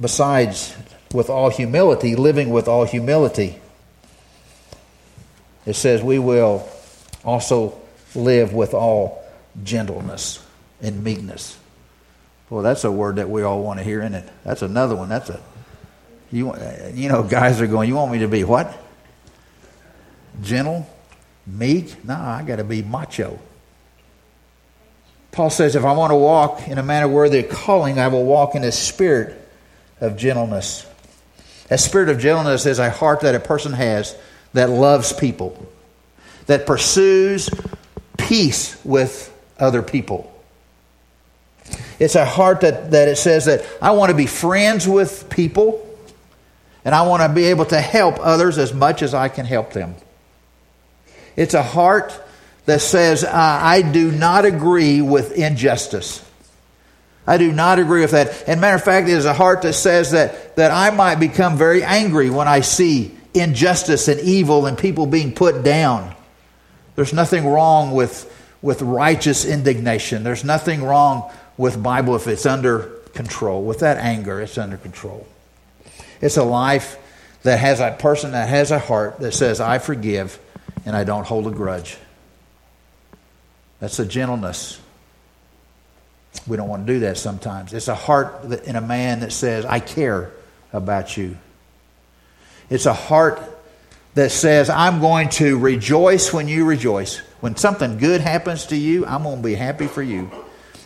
besides 0.00 0.74
with 1.12 1.30
all 1.30 1.48
humility, 1.48 2.16
living 2.16 2.50
with 2.50 2.68
all 2.68 2.84
humility, 2.84 3.60
it 5.66 5.74
says 5.74 6.02
we 6.02 6.18
will 6.18 6.68
also 7.24 7.78
live 8.14 8.52
with 8.52 8.72
all 8.72 9.24
gentleness 9.62 10.44
and 10.80 11.02
meekness. 11.02 11.58
Well, 12.48 12.62
that's 12.62 12.84
a 12.84 12.92
word 12.92 13.16
that 13.16 13.28
we 13.28 13.42
all 13.42 13.62
want 13.62 13.80
to 13.80 13.84
hear, 13.84 14.00
isn't 14.00 14.14
it? 14.14 14.28
That's 14.44 14.62
another 14.62 14.94
one. 14.94 15.08
That's 15.08 15.28
a 15.28 15.40
you. 16.30 16.54
You 16.94 17.08
know, 17.08 17.22
guys 17.22 17.60
are 17.60 17.66
going. 17.66 17.88
You 17.88 17.96
want 17.96 18.12
me 18.12 18.20
to 18.20 18.28
be 18.28 18.44
what? 18.44 18.76
Gentle, 20.42 20.88
meek? 21.46 22.04
No, 22.04 22.14
I 22.14 22.42
got 22.46 22.56
to 22.56 22.64
be 22.64 22.82
macho 22.82 23.38
Paul 25.36 25.50
says, 25.50 25.76
If 25.76 25.84
I 25.84 25.92
want 25.92 26.12
to 26.12 26.16
walk 26.16 26.66
in 26.66 26.78
a 26.78 26.82
manner 26.82 27.08
worthy 27.08 27.40
of 27.40 27.50
calling, 27.50 27.98
I 27.98 28.08
will 28.08 28.24
walk 28.24 28.54
in 28.54 28.64
a 28.64 28.72
spirit 28.72 29.38
of 30.00 30.16
gentleness. 30.16 30.86
A 31.70 31.76
spirit 31.76 32.08
of 32.08 32.18
gentleness 32.18 32.64
is 32.64 32.78
a 32.78 32.88
heart 32.88 33.20
that 33.20 33.34
a 33.34 33.40
person 33.40 33.74
has 33.74 34.16
that 34.56 34.70
loves 34.70 35.12
people, 35.12 35.54
that 36.46 36.64
pursues 36.64 37.50
peace 38.16 38.82
with 38.86 39.30
other 39.58 39.82
people. 39.82 40.32
It's 41.98 42.14
a 42.14 42.24
heart 42.24 42.62
that, 42.62 42.92
that 42.92 43.08
it 43.08 43.16
says 43.16 43.44
that 43.44 43.66
I 43.82 43.90
want 43.90 44.10
to 44.10 44.16
be 44.16 44.24
friends 44.24 44.88
with 44.88 45.28
people 45.28 45.82
and 46.86 46.94
I 46.94 47.02
want 47.02 47.22
to 47.22 47.28
be 47.28 47.44
able 47.44 47.66
to 47.66 47.78
help 47.78 48.16
others 48.18 48.56
as 48.56 48.72
much 48.72 49.02
as 49.02 49.12
I 49.12 49.28
can 49.28 49.44
help 49.44 49.74
them. 49.74 49.94
It's 51.36 51.52
a 51.52 51.62
heart 51.62 52.18
that 52.64 52.80
says, 52.80 53.24
uh, 53.24 53.30
I 53.30 53.82
do 53.82 54.10
not 54.10 54.46
agree 54.46 55.02
with 55.02 55.32
injustice. 55.32 56.24
I 57.26 57.36
do 57.36 57.52
not 57.52 57.78
agree 57.78 58.00
with 58.00 58.12
that. 58.12 58.44
And 58.48 58.58
matter 58.58 58.76
of 58.76 58.84
fact, 58.84 59.06
it 59.06 59.12
is 59.12 59.26
a 59.26 59.34
heart 59.34 59.60
that 59.62 59.74
says 59.74 60.12
that, 60.12 60.56
that 60.56 60.70
I 60.70 60.96
might 60.96 61.16
become 61.16 61.58
very 61.58 61.82
angry 61.82 62.30
when 62.30 62.48
I 62.48 62.60
see 62.60 63.16
injustice 63.36 64.08
and 64.08 64.20
evil 64.20 64.66
and 64.66 64.76
people 64.76 65.06
being 65.06 65.32
put 65.32 65.62
down. 65.62 66.14
There's 66.94 67.12
nothing 67.12 67.46
wrong 67.46 67.92
with, 67.92 68.32
with 68.62 68.82
righteous 68.82 69.44
indignation. 69.44 70.24
There's 70.24 70.44
nothing 70.44 70.82
wrong 70.82 71.30
with 71.56 71.82
Bible 71.82 72.16
if 72.16 72.26
it's 72.26 72.46
under 72.46 72.80
control. 73.14 73.62
With 73.62 73.80
that 73.80 73.98
anger, 73.98 74.40
it's 74.40 74.58
under 74.58 74.76
control. 74.76 75.26
It's 76.20 76.36
a 76.36 76.44
life 76.44 76.98
that 77.42 77.58
has 77.58 77.80
a 77.80 77.92
person 77.92 78.32
that 78.32 78.48
has 78.48 78.70
a 78.70 78.78
heart 78.78 79.20
that 79.20 79.32
says, 79.32 79.60
I 79.60 79.78
forgive 79.78 80.38
and 80.84 80.96
I 80.96 81.04
don't 81.04 81.26
hold 81.26 81.46
a 81.46 81.50
grudge. 81.50 81.96
That's 83.78 83.98
a 83.98 84.06
gentleness. 84.06 84.80
We 86.46 86.56
don't 86.56 86.68
want 86.68 86.86
to 86.86 86.92
do 86.92 87.00
that 87.00 87.18
sometimes. 87.18 87.72
It's 87.72 87.88
a 87.88 87.94
heart 87.94 88.44
in 88.64 88.76
a 88.76 88.80
man 88.80 89.20
that 89.20 89.32
says, 89.32 89.64
I 89.64 89.80
care 89.80 90.32
about 90.72 91.16
you. 91.16 91.36
It's 92.68 92.86
a 92.86 92.94
heart 92.94 93.40
that 94.14 94.30
says, 94.30 94.70
I'm 94.70 95.00
going 95.00 95.28
to 95.30 95.58
rejoice 95.58 96.32
when 96.32 96.48
you 96.48 96.64
rejoice. 96.64 97.18
When 97.40 97.56
something 97.56 97.98
good 97.98 98.20
happens 98.20 98.66
to 98.66 98.76
you, 98.76 99.04
I'm 99.06 99.22
going 99.22 99.36
to 99.36 99.42
be 99.42 99.54
happy 99.54 99.86
for 99.86 100.02
you. 100.02 100.30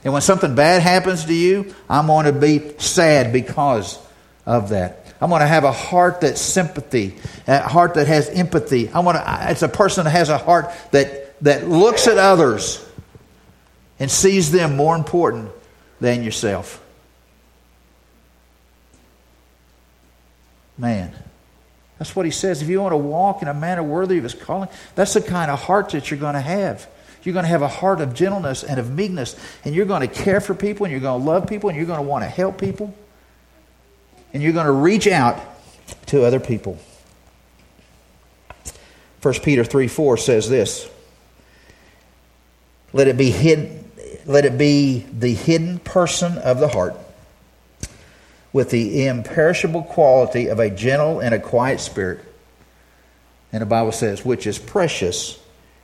And 0.02 0.12
when 0.12 0.22
something 0.22 0.54
bad 0.54 0.82
happens 0.82 1.26
to 1.26 1.34
you, 1.34 1.74
I'm 1.88 2.06
going 2.06 2.26
to 2.26 2.32
be 2.32 2.78
sad 2.78 3.32
because 3.32 3.98
of 4.46 4.70
that. 4.70 5.06
I'm 5.20 5.28
going 5.28 5.40
to 5.40 5.46
have 5.46 5.64
a 5.64 5.72
heart 5.72 6.22
that's 6.22 6.40
sympathy, 6.40 7.16
a 7.46 7.68
heart 7.68 7.94
that 7.94 8.06
has 8.06 8.28
empathy. 8.30 8.88
I 8.88 9.00
want 9.00 9.18
to, 9.18 9.50
it's 9.50 9.62
a 9.62 9.68
person 9.68 10.04
that 10.04 10.10
has 10.10 10.30
a 10.30 10.38
heart 10.38 10.72
that, 10.92 11.38
that 11.42 11.68
looks 11.68 12.08
at 12.08 12.16
others 12.16 12.84
and 13.98 14.10
sees 14.10 14.50
them 14.50 14.76
more 14.76 14.96
important 14.96 15.50
than 16.00 16.22
yourself. 16.22 16.82
Man, 20.78 21.14
that's 22.00 22.16
what 22.16 22.24
he 22.24 22.32
says. 22.32 22.62
If 22.62 22.68
you 22.70 22.80
want 22.80 22.92
to 22.92 22.96
walk 22.96 23.42
in 23.42 23.48
a 23.48 23.52
manner 23.52 23.82
worthy 23.82 24.16
of 24.16 24.22
his 24.22 24.32
calling, 24.32 24.70
that's 24.94 25.12
the 25.12 25.20
kind 25.20 25.50
of 25.50 25.60
heart 25.60 25.90
that 25.90 26.10
you're 26.10 26.18
going 26.18 26.32
to 26.32 26.40
have. 26.40 26.88
You're 27.22 27.34
going 27.34 27.44
to 27.44 27.50
have 27.50 27.60
a 27.60 27.68
heart 27.68 28.00
of 28.00 28.14
gentleness 28.14 28.64
and 28.64 28.80
of 28.80 28.90
meekness, 28.90 29.36
and 29.66 29.74
you're 29.74 29.84
going 29.84 30.00
to 30.00 30.06
care 30.08 30.40
for 30.40 30.54
people, 30.54 30.86
and 30.86 30.92
you're 30.92 31.02
going 31.02 31.20
to 31.20 31.26
love 31.26 31.46
people, 31.46 31.68
and 31.68 31.76
you're 31.76 31.86
going 31.86 31.98
to 31.98 32.02
want 32.02 32.24
to 32.24 32.28
help 32.28 32.58
people, 32.58 32.94
and 34.32 34.42
you're 34.42 34.54
going 34.54 34.64
to 34.64 34.72
reach 34.72 35.06
out 35.08 35.38
to 36.06 36.24
other 36.24 36.40
people. 36.40 36.78
1 39.20 39.34
Peter 39.42 39.62
3 39.62 39.86
4 39.86 40.16
says 40.16 40.48
this 40.48 40.88
Let 42.94 43.08
it 43.08 43.18
be 43.18 43.30
hidden, 43.30 43.92
let 44.24 44.46
it 44.46 44.56
be 44.56 45.00
the 45.12 45.34
hidden 45.34 45.80
person 45.80 46.38
of 46.38 46.60
the 46.60 46.68
heart 46.68 46.96
with 48.52 48.70
the 48.70 49.06
imperishable 49.06 49.82
quality 49.82 50.48
of 50.48 50.58
a 50.58 50.70
gentle 50.70 51.20
and 51.20 51.34
a 51.34 51.38
quiet 51.38 51.80
spirit. 51.80 52.20
And 53.52 53.62
the 53.62 53.66
Bible 53.66 53.92
says, 53.92 54.24
which 54.24 54.46
is 54.46 54.58
precious 54.58 55.38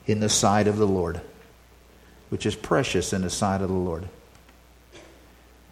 in 0.06 0.20
the 0.20 0.28
sight 0.28 0.66
of 0.66 0.76
the 0.76 0.86
Lord. 0.86 1.20
Which 2.28 2.46
is 2.46 2.54
precious 2.54 3.12
in 3.12 3.22
the 3.22 3.30
sight 3.30 3.60
of 3.60 3.68
the 3.68 3.74
Lord. 3.74 4.08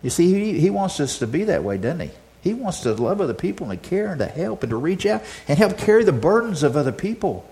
You 0.03 0.11
see, 0.11 0.33
he, 0.33 0.61
he 0.61 0.71
wants 0.71 1.01
us 1.01 1.19
to 1.21 1.27
be 1.27 1.45
that 1.45 1.65
way, 1.65 1.79
doesn't 1.79 2.01
he? 2.01 2.11
He 2.43 2.53
wants 2.53 2.81
to 2.81 2.93
love 2.93 3.21
other 3.21 3.35
people 3.35 3.71
and 3.71 3.83
to 3.83 3.89
care 3.89 4.09
and 4.09 4.19
to 4.19 4.27
help 4.27 4.63
and 4.63 4.71
to 4.71 4.77
reach 4.77 5.07
out 5.07 5.23
and 5.49 5.59
help 5.59 5.79
carry 5.79 6.05
the 6.05 6.13
burdens 6.13 6.63
of 6.63 6.77
other 6.77 6.93
people. 6.93 7.49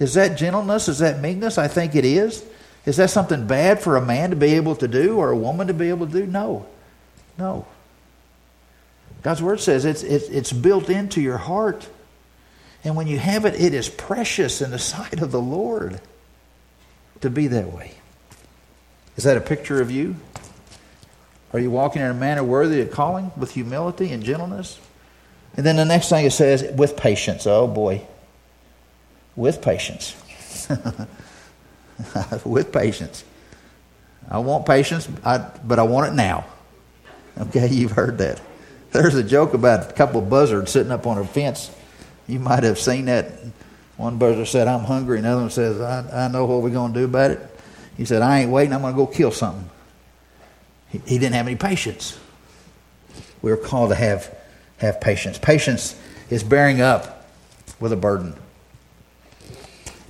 Is 0.00 0.14
that 0.14 0.36
gentleness? 0.36 0.88
Is 0.88 0.98
that 0.98 1.20
meekness? 1.20 1.58
I 1.58 1.68
think 1.68 1.94
it 1.94 2.04
is. 2.04 2.44
Is 2.86 2.96
that 2.96 3.10
something 3.10 3.46
bad 3.46 3.80
for 3.80 3.96
a 3.96 4.04
man 4.04 4.30
to 4.30 4.36
be 4.36 4.54
able 4.54 4.74
to 4.76 4.88
do 4.88 5.18
or 5.18 5.30
a 5.30 5.36
woman 5.36 5.68
to 5.68 5.74
be 5.74 5.90
able 5.90 6.06
to 6.06 6.12
do? 6.12 6.26
No. 6.26 6.66
No. 7.38 7.66
God's 9.22 9.42
word 9.42 9.60
says 9.60 9.84
it's, 9.84 10.02
it's, 10.02 10.52
built 10.52 10.88
into 10.88 11.20
your 11.20 11.36
heart. 11.36 11.88
And 12.84 12.96
when 12.96 13.06
you 13.06 13.18
have 13.18 13.44
it, 13.44 13.60
it 13.60 13.74
is 13.74 13.88
precious 13.88 14.62
in 14.62 14.70
the 14.70 14.78
sight 14.78 15.20
of 15.20 15.30
the 15.30 15.40
Lord 15.40 16.00
to 17.20 17.28
be 17.28 17.46
that 17.48 17.72
way. 17.72 17.92
Is 19.16 19.24
that 19.24 19.36
a 19.36 19.40
picture 19.40 19.82
of 19.82 19.90
you? 19.90 20.16
Are 21.52 21.58
you 21.58 21.70
walking 21.70 22.00
in 22.00 22.10
a 22.10 22.14
manner 22.14 22.42
worthy 22.42 22.80
of 22.80 22.90
calling 22.90 23.32
with 23.36 23.50
humility 23.50 24.12
and 24.12 24.22
gentleness? 24.22 24.78
And 25.56 25.66
then 25.66 25.76
the 25.76 25.84
next 25.84 26.08
thing 26.08 26.24
it 26.24 26.30
says, 26.30 26.64
with 26.74 26.96
patience. 26.96 27.46
Oh 27.46 27.66
boy. 27.66 28.02
With 29.36 29.60
patience. 29.60 30.16
with 32.44 32.72
patience. 32.72 33.24
I 34.30 34.38
want 34.38 34.64
patience, 34.64 35.06
but 35.06 35.78
I 35.78 35.82
want 35.82 36.12
it 36.12 36.14
now. 36.14 36.46
Okay, 37.38 37.68
you've 37.68 37.92
heard 37.92 38.18
that. 38.18 38.40
There's 38.92 39.14
a 39.14 39.22
joke 39.22 39.54
about 39.54 39.90
a 39.90 39.92
couple 39.92 40.20
of 40.20 40.28
buzzards 40.28 40.70
sitting 40.70 40.92
up 40.92 41.06
on 41.06 41.18
a 41.18 41.24
fence 41.24 41.70
you 42.30 42.38
might 42.38 42.62
have 42.62 42.78
seen 42.78 43.06
that. 43.06 43.32
One 43.96 44.16
buzzard 44.16 44.46
said, 44.46 44.68
I'm 44.68 44.84
hungry. 44.84 45.18
Another 45.18 45.42
one 45.42 45.50
says, 45.50 45.80
I, 45.80 46.26
I 46.26 46.28
know 46.28 46.46
what 46.46 46.62
we're 46.62 46.70
going 46.70 46.94
to 46.94 47.00
do 47.00 47.04
about 47.04 47.32
it. 47.32 47.60
He 47.96 48.04
said, 48.04 48.22
I 48.22 48.40
ain't 48.40 48.50
waiting. 48.50 48.72
I'm 48.72 48.80
going 48.80 48.94
to 48.94 48.96
go 48.96 49.06
kill 49.06 49.30
something. 49.30 49.68
He, 50.88 50.98
he 50.98 51.18
didn't 51.18 51.34
have 51.34 51.46
any 51.46 51.56
patience. 51.56 52.18
We 53.42 53.50
are 53.50 53.56
called 53.56 53.90
to 53.90 53.96
have, 53.96 54.34
have 54.78 55.00
patience. 55.00 55.38
Patience 55.38 56.00
is 56.30 56.42
bearing 56.42 56.80
up 56.80 57.26
with 57.78 57.92
a 57.92 57.96
burden. 57.96 58.36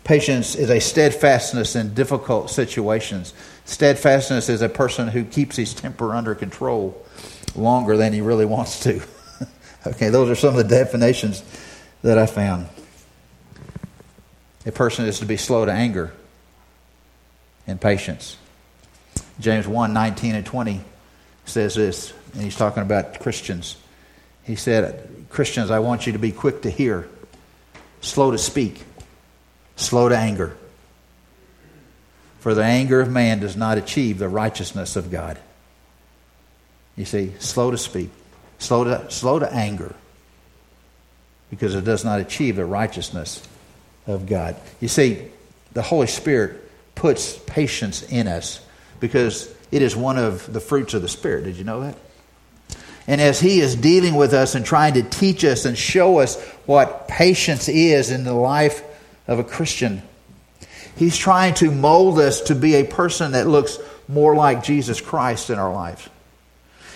Patience 0.04 0.54
is 0.54 0.70
a 0.70 0.80
steadfastness 0.80 1.74
in 1.74 1.94
difficult 1.94 2.50
situations. 2.50 3.32
Steadfastness 3.64 4.48
is 4.48 4.60
a 4.60 4.68
person 4.68 5.08
who 5.08 5.24
keeps 5.24 5.56
his 5.56 5.72
temper 5.72 6.14
under 6.14 6.34
control 6.34 7.04
longer 7.56 7.96
than 7.96 8.12
he 8.12 8.20
really 8.20 8.46
wants 8.46 8.80
to. 8.80 9.02
okay, 9.86 10.08
those 10.08 10.30
are 10.30 10.34
some 10.34 10.50
of 10.50 10.56
the 10.56 10.64
definitions 10.64 11.42
that 12.02 12.18
I 12.18 12.26
found. 12.26 12.68
A 14.66 14.72
person 14.72 15.06
is 15.06 15.20
to 15.20 15.26
be 15.26 15.36
slow 15.36 15.64
to 15.64 15.72
anger 15.72 16.12
and 17.66 17.80
patience. 17.80 18.36
James 19.38 19.66
1 19.66 19.92
19 19.92 20.34
and 20.34 20.46
20 20.46 20.80
says 21.46 21.74
this, 21.74 22.12
and 22.34 22.42
he's 22.42 22.56
talking 22.56 22.82
about 22.82 23.20
Christians. 23.20 23.76
He 24.42 24.56
said, 24.56 25.08
Christians, 25.30 25.70
I 25.70 25.78
want 25.78 26.06
you 26.06 26.12
to 26.12 26.18
be 26.18 26.32
quick 26.32 26.62
to 26.62 26.70
hear, 26.70 27.08
slow 28.00 28.30
to 28.30 28.38
speak, 28.38 28.82
slow 29.76 30.08
to 30.08 30.16
anger. 30.16 30.56
For 32.40 32.54
the 32.54 32.64
anger 32.64 33.00
of 33.00 33.10
man 33.10 33.40
does 33.40 33.56
not 33.56 33.78
achieve 33.78 34.18
the 34.18 34.28
righteousness 34.28 34.96
of 34.96 35.10
God. 35.10 35.38
You 37.00 37.06
see, 37.06 37.32
slow 37.38 37.70
to 37.70 37.78
speak, 37.78 38.10
slow 38.58 38.84
to, 38.84 39.10
slow 39.10 39.38
to 39.38 39.50
anger, 39.50 39.94
because 41.48 41.74
it 41.74 41.82
does 41.82 42.04
not 42.04 42.20
achieve 42.20 42.56
the 42.56 42.66
righteousness 42.66 43.42
of 44.06 44.26
God. 44.26 44.54
You 44.82 44.88
see, 44.88 45.22
the 45.72 45.80
Holy 45.80 46.08
Spirit 46.08 46.60
puts 46.94 47.38
patience 47.38 48.02
in 48.02 48.28
us 48.28 48.60
because 49.00 49.50
it 49.72 49.80
is 49.80 49.96
one 49.96 50.18
of 50.18 50.52
the 50.52 50.60
fruits 50.60 50.92
of 50.92 51.00
the 51.00 51.08
Spirit. 51.08 51.44
Did 51.44 51.56
you 51.56 51.64
know 51.64 51.80
that? 51.80 51.96
And 53.06 53.18
as 53.18 53.40
He 53.40 53.60
is 53.60 53.76
dealing 53.76 54.14
with 54.14 54.34
us 54.34 54.54
and 54.54 54.62
trying 54.62 54.92
to 54.92 55.02
teach 55.02 55.42
us 55.42 55.64
and 55.64 55.78
show 55.78 56.18
us 56.18 56.38
what 56.66 57.08
patience 57.08 57.70
is 57.70 58.10
in 58.10 58.24
the 58.24 58.34
life 58.34 58.82
of 59.26 59.38
a 59.38 59.44
Christian, 59.44 60.02
He's 60.96 61.16
trying 61.16 61.54
to 61.54 61.70
mold 61.70 62.18
us 62.18 62.42
to 62.42 62.54
be 62.54 62.74
a 62.74 62.84
person 62.84 63.32
that 63.32 63.46
looks 63.46 63.78
more 64.06 64.36
like 64.36 64.62
Jesus 64.62 65.00
Christ 65.00 65.48
in 65.48 65.58
our 65.58 65.72
lives. 65.72 66.06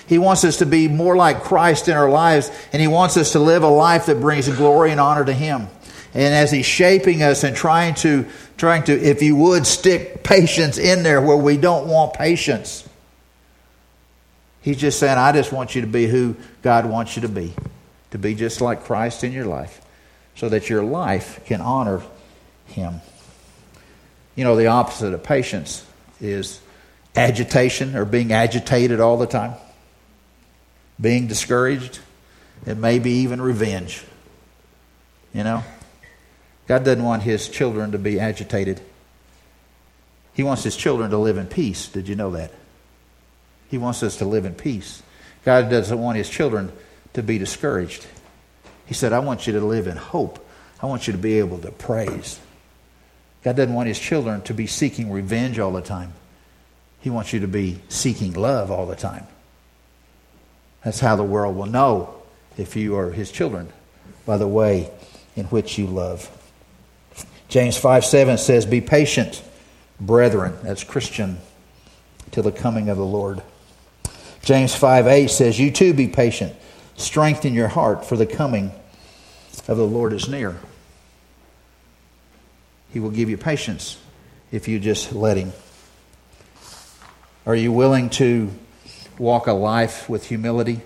He 0.07 0.19
wants 0.19 0.45
us 0.45 0.59
to 0.59 0.67
be 0.67 0.89
more 0.89 1.17
like 1.17 1.43
Christ 1.43 1.89
in 1.89 1.97
our 1.97 2.11
lives, 2.11 2.51
and 2.73 2.81
He 2.81 2.89
wants 2.89 3.17
us 3.17 3.33
to 3.33 3.39
live 3.39 3.63
a 3.63 3.69
life 3.69 4.07
that 4.07 4.21
brings 4.21 4.49
glory 4.49 4.91
and 4.91 5.01
honor 5.01 5.25
to 5.25 5.33
Him. 5.33 5.69
And 6.13 6.35
as 6.35 6.51
He's 6.51 6.67
shaping 6.67 7.23
us 7.23 7.43
and 7.43 7.57
trying 7.57 7.95
to, 7.97 8.27
trying 8.57 8.85
to, 8.85 8.93
if 8.93 9.23
you 9.23 9.37
would, 9.37 9.67
stick 9.67 10.23
patience 10.23 10.79
in 10.79 11.03
there 11.03 11.21
where 11.21 11.37
we 11.37 11.57
don't 11.57 11.89
want 11.89 12.15
patience, 12.15 12.89
He's 14.61 14.79
just 14.79 14.99
saying, 14.99 15.19
I 15.19 15.33
just 15.33 15.53
want 15.53 15.75
you 15.75 15.83
to 15.83 15.87
be 15.87 16.07
who 16.07 16.37
God 16.63 16.87
wants 16.87 17.17
you 17.17 17.23
to 17.23 17.29
be, 17.29 17.55
to 18.13 18.19
be 18.19 18.35
just 18.35 18.61
like 18.61 18.85
Christ 18.85 19.25
in 19.25 19.33
your 19.33 19.47
life, 19.47 19.81
so 20.37 20.49
that 20.49 20.71
your 20.71 20.83
life 20.83 21.41
can 21.47 21.61
honor 21.61 22.03
Him. 22.67 23.01
You 24.37 24.45
know, 24.45 24.57
the 24.57 24.67
opposite 24.67 25.15
of 25.15 25.23
patience 25.23 25.87
is 26.21 26.61
agitation 27.17 27.95
or 27.95 28.05
being 28.05 28.33
agitated 28.33 29.01
all 29.01 29.17
the 29.17 29.27
time, 29.27 29.55
being 31.01 31.27
discouraged, 31.27 32.01
and 32.67 32.81
maybe 32.81 33.11
even 33.11 33.41
revenge. 33.41 34.05
You 35.33 35.45
know? 35.45 35.65
God 36.67 36.85
doesn't 36.85 37.05
want 37.05 37.23
his 37.23 37.49
children 37.49 37.93
to 37.93 37.99
be 37.99 38.19
agitated. 38.19 38.81
He 40.33 40.43
wants 40.43 40.65
his 40.65 40.77
children 40.77 41.11
to 41.11 41.19
live 41.19 41.37
in 41.37 41.47
peace. 41.47 41.89
Did 41.89 42.09
you 42.09 42.15
know 42.15 42.31
that? 42.33 42.53
He 43.71 43.79
wants 43.79 44.03
us 44.03 44.17
to 44.17 44.25
live 44.25 44.45
in 44.45 44.55
peace. 44.55 45.03
God 45.45 45.69
doesn't 45.69 45.99
want 45.99 46.17
his 46.17 46.29
children 46.29 46.73
to 47.13 47.23
be 47.23 47.39
discouraged. 47.39 48.07
He 48.87 48.95
said, 48.95 49.13
I 49.13 49.19
want 49.19 49.47
you 49.47 49.53
to 49.55 49.61
live 49.61 49.87
in 49.87 49.97
hope. 49.97 50.45
I 50.83 50.87
want 50.87 51.07
you 51.07 51.13
to 51.13 51.19
be 51.19 51.39
able 51.39 51.59
to 51.59 51.71
praise. 51.71 52.39
God 53.43 53.57
doesn't 53.57 53.75
want 53.75 53.89
his 53.89 53.99
children 53.99 54.43
to 54.43 54.55
be 54.55 54.67
seeking 54.67 55.11
revenge 55.11 55.59
all 55.59 55.73
the 55.73 55.83
time. 55.83 56.15
He 57.01 57.11
wants 57.11 57.33
you 57.33 57.41
to 57.41 57.49
be 57.49 57.81
seeking 57.89 58.33
love 58.33 58.71
all 58.71 58.87
the 58.87 58.97
time. 58.97 59.27
That's 60.85 61.01
how 61.01 61.17
the 61.17 61.25
world 61.25 61.57
will 61.57 61.67
know 61.67 62.15
if 62.59 62.77
you 62.77 62.97
are 62.97 63.11
his 63.11 63.33
children, 63.33 63.73
by 64.27 64.37
the 64.37 64.47
way 64.47 64.91
in 65.35 65.47
which 65.47 65.79
you 65.79 65.87
love. 65.87 66.31
James 67.49 67.77
5 67.77 68.05
7 68.05 68.39
says, 68.39 68.67
Be 68.67 68.81
patient, 68.81 69.43
brethren, 69.99 70.57
as 70.65 70.85
Christian, 70.85 71.39
till 72.31 72.43
the 72.43 72.53
coming 72.53 72.89
of 72.89 72.97
the 72.97 73.05
Lord. 73.05 73.43
James 74.43 74.75
5 74.75 75.07
8 75.07 75.31
says, 75.31 75.59
You 75.59 75.71
too 75.71 75.95
be 75.95 76.09
patient, 76.09 76.55
strengthen 76.97 77.55
your 77.55 77.69
heart, 77.69 78.05
for 78.05 78.17
the 78.17 78.27
coming 78.27 78.73
of 79.67 79.77
the 79.77 79.87
Lord 79.87 80.13
is 80.13 80.29
near. 80.29 80.57
He 82.93 83.01
will 83.01 83.11
give 83.11 83.31
you 83.31 83.37
patience 83.37 83.99
if 84.53 84.69
you 84.69 84.79
just 84.79 85.13
let 85.13 85.37
Him. 85.37 85.53
Are 87.47 87.57
you 87.57 87.73
willing 87.73 88.11
to 88.11 88.51
walk 89.19 89.47
a 89.47 89.53
life 89.53 90.09
with 90.09 90.27
humility, 90.27 90.81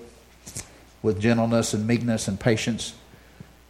with 1.02 1.20
gentleness 1.20 1.74
and 1.74 1.86
meekness 1.86 2.28
and 2.28 2.38
patience? 2.38 2.94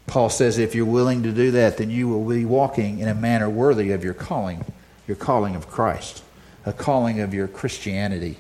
Paul 0.07 0.31
says 0.31 0.59
if 0.59 0.75
you're 0.75 0.87
willing 0.87 1.23
to 1.23 1.33
do 1.33 1.51
that, 1.53 1.77
then 1.77 1.91
you 1.91 2.09
will 2.09 2.25
be 2.25 2.45
walking 2.45 2.99
in 2.99 3.09
a 3.09 3.15
manner 3.15 3.49
worthy 3.49 3.93
of 3.93 4.03
your 4.03 4.15
calling, 4.15 4.65
your 5.07 5.17
calling 5.17 5.55
of 5.55 5.69
Christ, 5.69 6.23
a 6.65 6.73
calling 6.73 7.21
of 7.21 7.35
your 7.35 7.47
Christianity. 7.47 8.37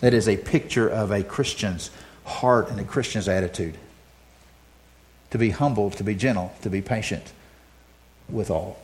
That 0.00 0.14
is 0.14 0.28
a 0.28 0.36
picture 0.36 0.88
of 0.88 1.12
a 1.12 1.22
Christian's 1.22 1.90
heart 2.24 2.70
and 2.70 2.80
a 2.80 2.84
Christian's 2.84 3.28
attitude. 3.28 3.78
To 5.30 5.38
be 5.38 5.50
humble, 5.50 5.90
to 5.92 6.04
be 6.04 6.14
gentle, 6.14 6.52
to 6.62 6.68
be 6.68 6.82
patient 6.82 7.32
with 8.28 8.50
all. 8.50 8.78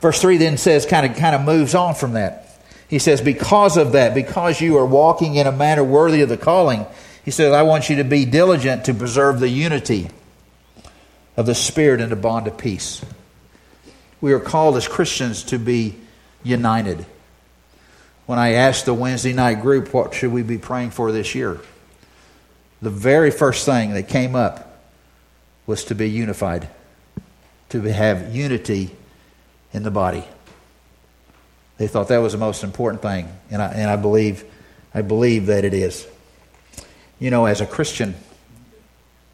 Verse 0.00 0.20
3 0.20 0.38
then 0.38 0.56
says, 0.56 0.84
kind 0.84 1.06
of, 1.06 1.16
kind 1.16 1.36
of 1.36 1.42
moves 1.42 1.74
on 1.74 1.94
from 1.94 2.14
that. 2.14 2.51
He 2.92 2.98
says, 2.98 3.22
Because 3.22 3.78
of 3.78 3.92
that, 3.92 4.14
because 4.14 4.60
you 4.60 4.76
are 4.76 4.84
walking 4.84 5.36
in 5.36 5.46
a 5.46 5.50
manner 5.50 5.82
worthy 5.82 6.20
of 6.20 6.28
the 6.28 6.36
calling, 6.36 6.84
he 7.24 7.30
says, 7.30 7.50
I 7.54 7.62
want 7.62 7.88
you 7.88 7.96
to 7.96 8.04
be 8.04 8.26
diligent 8.26 8.84
to 8.84 8.92
preserve 8.92 9.40
the 9.40 9.48
unity 9.48 10.10
of 11.34 11.46
the 11.46 11.54
Spirit 11.54 12.02
in 12.02 12.10
the 12.10 12.16
bond 12.16 12.48
of 12.48 12.58
peace. 12.58 13.02
We 14.20 14.34
are 14.34 14.38
called 14.38 14.76
as 14.76 14.86
Christians 14.86 15.42
to 15.44 15.58
be 15.58 15.94
united. 16.44 17.06
When 18.26 18.38
I 18.38 18.52
asked 18.52 18.84
the 18.84 18.92
Wednesday 18.92 19.32
night 19.32 19.62
group, 19.62 19.94
what 19.94 20.12
should 20.12 20.30
we 20.30 20.42
be 20.42 20.58
praying 20.58 20.90
for 20.90 21.12
this 21.12 21.34
year? 21.34 21.62
The 22.82 22.90
very 22.90 23.30
first 23.30 23.64
thing 23.64 23.94
that 23.94 24.06
came 24.06 24.36
up 24.36 24.82
was 25.66 25.84
to 25.84 25.94
be 25.94 26.10
unified, 26.10 26.68
to 27.70 27.80
have 27.80 28.36
unity 28.36 28.94
in 29.72 29.82
the 29.82 29.90
body. 29.90 30.26
They 31.82 31.88
thought 31.88 32.06
that 32.06 32.18
was 32.18 32.30
the 32.30 32.38
most 32.38 32.62
important 32.62 33.02
thing, 33.02 33.28
and 33.50 33.60
I, 33.60 33.66
and 33.72 33.90
I 33.90 33.96
believe, 33.96 34.44
I 34.94 35.02
believe 35.02 35.46
that 35.46 35.64
it 35.64 35.74
is. 35.74 36.06
You 37.18 37.28
know, 37.32 37.46
as 37.46 37.60
a 37.60 37.66
Christian, 37.66 38.14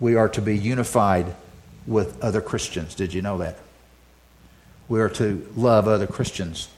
we 0.00 0.14
are 0.14 0.30
to 0.30 0.40
be 0.40 0.56
unified 0.56 1.36
with 1.86 2.18
other 2.24 2.40
Christians. 2.40 2.94
Did 2.94 3.12
you 3.12 3.20
know 3.20 3.36
that? 3.36 3.58
We 4.88 4.98
are 4.98 5.10
to 5.10 5.46
love 5.56 5.86
other 5.88 6.06
Christians. 6.06 6.70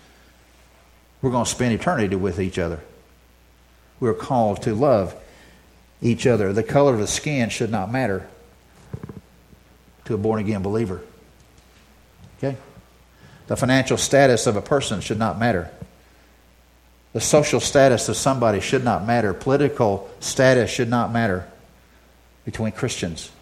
We're 1.23 1.31
going 1.31 1.45
to 1.45 1.51
spend 1.53 1.73
eternity 1.73 2.17
with 2.17 2.41
each 2.41 2.59
other. 2.59 2.81
We're 4.01 4.13
called 4.13 4.63
to 4.63 4.75
love 4.75 5.15
each 6.03 6.27
other. 6.27 6.53
The 6.53 6.65
color 6.65 6.95
of 6.95 6.99
the 6.99 7.07
skin 7.07 7.49
should 7.49 7.71
not 7.71 7.93
matter 7.93 8.29
to 10.07 10.15
a 10.15 10.19
born 10.19 10.41
again 10.41 10.63
believer. 10.63 11.01
Okay? 12.39 12.57
The 13.51 13.57
financial 13.57 13.97
status 13.97 14.47
of 14.47 14.55
a 14.55 14.63
person 14.63 15.01
should 15.01 15.19
not 15.19 15.37
matter. 15.37 15.73
The 17.13 17.21
social 17.21 17.59
status 17.59 18.09
of 18.09 18.17
somebody 18.17 18.61
should 18.61 18.85
not 18.85 19.05
matter. 19.05 19.35
Political 19.35 20.09
status 20.21 20.71
should 20.71 20.89
not 20.89 21.11
matter 21.11 21.49
between 22.45 22.71
Christians. 22.71 23.33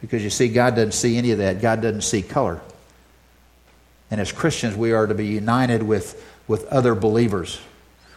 Because 0.00 0.22
you 0.22 0.30
see, 0.30 0.46
God 0.46 0.76
doesn't 0.76 0.92
see 0.92 1.16
any 1.18 1.32
of 1.32 1.38
that. 1.38 1.60
God 1.60 1.82
doesn't 1.82 2.02
see 2.02 2.22
color. 2.22 2.60
And 4.08 4.20
as 4.20 4.30
Christians, 4.30 4.76
we 4.76 4.92
are 4.92 5.08
to 5.08 5.14
be 5.14 5.26
united 5.26 5.82
with, 5.82 6.24
with 6.46 6.64
other 6.66 6.94
believers. 6.94 7.60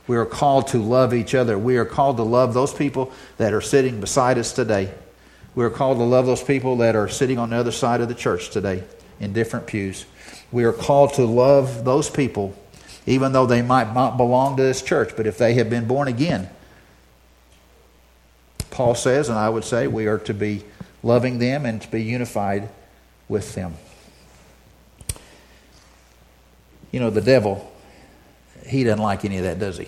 We 0.06 0.18
are 0.18 0.26
called 0.28 0.68
to 0.68 0.78
love 0.78 1.16
each 1.16 1.34
other. 1.34 1.58
We 1.58 1.78
are 1.78 1.86
called 1.86 2.18
to 2.18 2.24
love 2.24 2.54
those 2.54 2.76
people 2.76 3.12
that 3.38 3.54
are 3.54 3.62
sitting 3.62 4.00
beside 4.00 4.38
us 4.38 4.54
today. 4.54 4.94
We 5.56 5.66
are 5.66 5.72
called 5.72 5.98
to 5.98 6.04
love 6.04 6.28
those 6.28 6.44
people 6.44 6.78
that 6.78 6.96
are 6.96 7.10
sitting 7.10 7.40
on 7.40 7.50
the 7.50 7.56
other 7.56 7.72
side 7.72 8.02
of 8.02 8.08
the 8.08 8.14
church 8.14 8.52
today 8.52 8.84
in 9.20 9.34
different 9.34 9.66
pews. 9.66 10.06
We 10.54 10.66
are 10.66 10.72
called 10.72 11.16
to 11.16 11.26
love 11.26 11.84
those 11.84 12.12
people, 12.12 12.56
even 13.08 13.34
though 13.34 13.48
they 13.48 13.64
might 13.64 13.94
not 13.96 14.18
belong 14.18 14.56
to 14.58 14.64
this 14.64 14.84
church, 14.84 15.14
but 15.18 15.26
if 15.26 15.40
they 15.40 15.56
have 15.56 15.68
been 15.68 15.88
born 15.88 16.08
again, 16.08 16.48
Paul 18.70 18.94
says, 18.94 19.30
and 19.30 19.38
I 19.38 19.50
would 19.50 19.64
say, 19.64 19.88
we 19.88 20.06
are 20.06 20.20
to 20.20 20.34
be 20.34 20.64
loving 21.02 21.40
them 21.40 21.66
and 21.66 21.82
to 21.82 21.88
be 21.90 22.04
unified 22.04 22.70
with 23.28 23.56
them. 23.56 23.74
You 26.92 27.00
know, 27.00 27.10
the 27.10 27.22
devil, 27.22 27.72
he 28.68 28.84
doesn't 28.84 29.02
like 29.02 29.26
any 29.26 29.38
of 29.38 29.44
that, 29.46 29.58
does 29.58 29.80
he? 29.80 29.88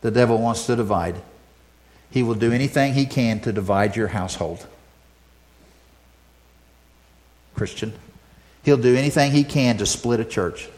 The 0.00 0.10
devil 0.10 0.38
wants 0.38 0.66
to 0.66 0.74
divide. 0.74 1.22
He 2.10 2.24
will 2.24 2.34
do 2.34 2.50
anything 2.50 2.94
he 2.94 3.06
can 3.06 3.38
to 3.40 3.52
divide 3.52 3.94
your 3.94 4.08
household. 4.08 4.66
Christian. 7.54 7.92
He'll 8.64 8.76
do 8.76 8.94
anything 8.94 9.32
he 9.32 9.44
can 9.44 9.78
to 9.78 9.86
split 9.86 10.20
a 10.20 10.24
church. 10.24 10.68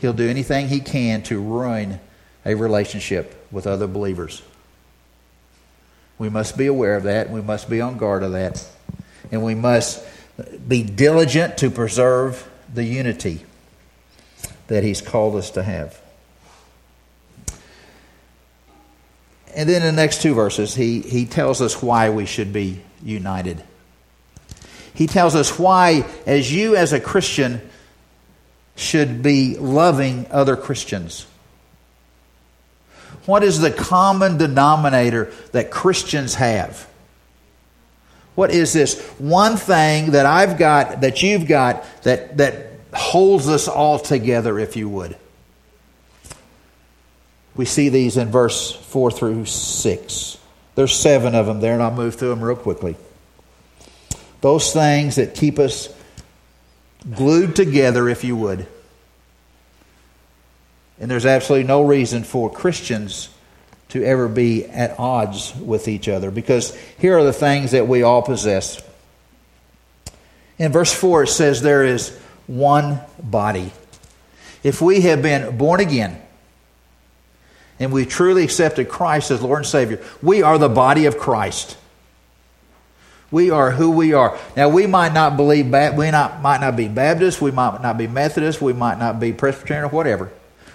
He'll 0.00 0.12
do 0.12 0.28
anything 0.28 0.68
he 0.68 0.80
can 0.80 1.22
to 1.24 1.40
ruin 1.40 2.00
a 2.44 2.54
relationship 2.54 3.46
with 3.50 3.66
other 3.66 3.86
believers. 3.86 4.42
We 6.18 6.28
must 6.28 6.56
be 6.56 6.66
aware 6.66 6.96
of 6.96 7.04
that. 7.04 7.30
We 7.30 7.40
must 7.40 7.68
be 7.68 7.80
on 7.80 7.98
guard 7.98 8.22
of 8.22 8.32
that. 8.32 8.64
And 9.30 9.42
we 9.42 9.54
must 9.54 10.04
be 10.68 10.82
diligent 10.82 11.58
to 11.58 11.70
preserve 11.70 12.48
the 12.72 12.84
unity 12.84 13.44
that 14.68 14.82
He's 14.82 15.00
called 15.00 15.36
us 15.36 15.50
to 15.52 15.62
have. 15.62 16.00
And 19.54 19.68
then 19.68 19.82
in 19.82 19.94
the 19.94 20.00
next 20.00 20.22
two 20.22 20.34
verses, 20.34 20.74
he, 20.74 21.00
he 21.00 21.26
tells 21.26 21.60
us 21.60 21.82
why 21.82 22.08
we 22.08 22.24
should 22.24 22.52
be 22.52 22.80
united. 23.02 23.62
He 24.94 25.06
tells 25.06 25.34
us 25.34 25.58
why, 25.58 26.04
as 26.26 26.52
you 26.52 26.76
as 26.76 26.92
a 26.92 27.00
Christian, 27.00 27.60
should 28.76 29.22
be 29.22 29.56
loving 29.56 30.26
other 30.30 30.56
Christians. 30.56 31.26
What 33.26 33.44
is 33.44 33.60
the 33.60 33.70
common 33.70 34.36
denominator 34.36 35.32
that 35.52 35.70
Christians 35.70 36.34
have? 36.34 36.88
What 38.34 38.50
is 38.50 38.72
this 38.72 39.00
one 39.18 39.56
thing 39.56 40.12
that 40.12 40.26
I've 40.26 40.58
got, 40.58 41.02
that 41.02 41.22
you've 41.22 41.46
got, 41.46 41.84
that, 42.02 42.38
that 42.38 42.72
holds 42.94 43.48
us 43.48 43.68
all 43.68 43.98
together, 43.98 44.58
if 44.58 44.76
you 44.76 44.88
would? 44.88 45.16
We 47.54 47.66
see 47.66 47.90
these 47.90 48.16
in 48.16 48.30
verse 48.30 48.72
4 48.72 49.10
through 49.10 49.44
6. 49.44 50.38
There's 50.74 50.94
seven 50.94 51.34
of 51.34 51.46
them 51.46 51.60
there, 51.60 51.74
and 51.74 51.82
I'll 51.82 51.94
move 51.94 52.14
through 52.14 52.30
them 52.30 52.42
real 52.42 52.56
quickly. 52.56 52.96
Those 54.42 54.72
things 54.72 55.16
that 55.16 55.34
keep 55.34 55.58
us 55.58 55.88
glued 57.14 57.56
together, 57.56 58.08
if 58.08 58.24
you 58.24 58.36
would. 58.36 58.66
And 61.00 61.10
there's 61.10 61.26
absolutely 61.26 61.66
no 61.66 61.82
reason 61.82 62.22
for 62.24 62.50
Christians 62.50 63.28
to 63.88 64.04
ever 64.04 64.28
be 64.28 64.66
at 64.66 64.98
odds 64.98 65.54
with 65.56 65.88
each 65.88 66.08
other 66.08 66.30
because 66.30 66.76
here 66.98 67.18
are 67.18 67.24
the 67.24 67.32
things 67.32 67.70
that 67.72 67.88
we 67.88 68.02
all 68.02 68.22
possess. 68.22 68.82
In 70.58 70.72
verse 70.72 70.92
4, 70.92 71.24
it 71.24 71.28
says 71.28 71.62
there 71.62 71.84
is 71.84 72.16
one 72.46 73.00
body. 73.22 73.72
If 74.62 74.80
we 74.80 75.02
have 75.02 75.22
been 75.22 75.56
born 75.56 75.80
again 75.80 76.20
and 77.78 77.92
we 77.92 78.06
truly 78.06 78.44
accepted 78.44 78.88
Christ 78.88 79.30
as 79.30 79.42
Lord 79.42 79.58
and 79.58 79.66
Savior, 79.66 80.00
we 80.22 80.42
are 80.42 80.58
the 80.58 80.68
body 80.68 81.06
of 81.06 81.18
Christ. 81.18 81.76
We 83.32 83.50
are 83.50 83.72
who 83.72 83.90
we 83.90 84.12
are. 84.12 84.38
Now, 84.56 84.68
we 84.68 84.86
might 84.86 85.12
not 85.12 85.36
believe, 85.36 85.64
we 85.66 86.10
not, 86.10 86.40
might 86.42 86.60
not 86.60 86.76
be 86.76 86.86
Baptist, 86.86 87.40
we 87.40 87.50
might 87.50 87.82
not 87.82 87.98
be 87.98 88.06
Methodist, 88.06 88.62
we 88.62 88.72
might 88.72 88.98
not 88.98 89.18
be 89.18 89.32
Presbyterian 89.32 89.86
or 89.86 89.88
whatever. 89.88 90.30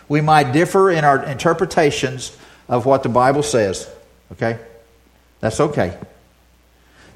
We 0.09 0.19
might 0.19 0.51
differ 0.51 0.91
in 0.91 1.05
our 1.05 1.23
interpretations 1.23 2.35
of 2.67 2.85
what 2.85 3.03
the 3.03 3.09
Bible 3.09 3.43
says. 3.43 3.89
Okay? 4.33 4.59
That's 5.39 5.59
okay. 5.59 5.97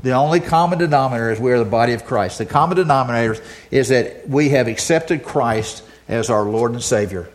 The 0.03 0.11
only 0.11 0.39
common 0.39 0.79
denominator 0.79 1.31
is 1.31 1.39
we 1.39 1.51
are 1.51 1.59
the 1.59 1.65
body 1.65 1.93
of 1.93 2.05
Christ. 2.05 2.37
The 2.37 2.45
common 2.45 2.77
denominator 2.77 3.41
is 3.69 3.89
that 3.89 4.27
we 4.27 4.49
have 4.49 4.67
accepted 4.67 5.23
Christ 5.23 5.83
as 6.07 6.29
our 6.29 6.43
Lord 6.43 6.71
and 6.71 6.81
Savior. 6.81 7.29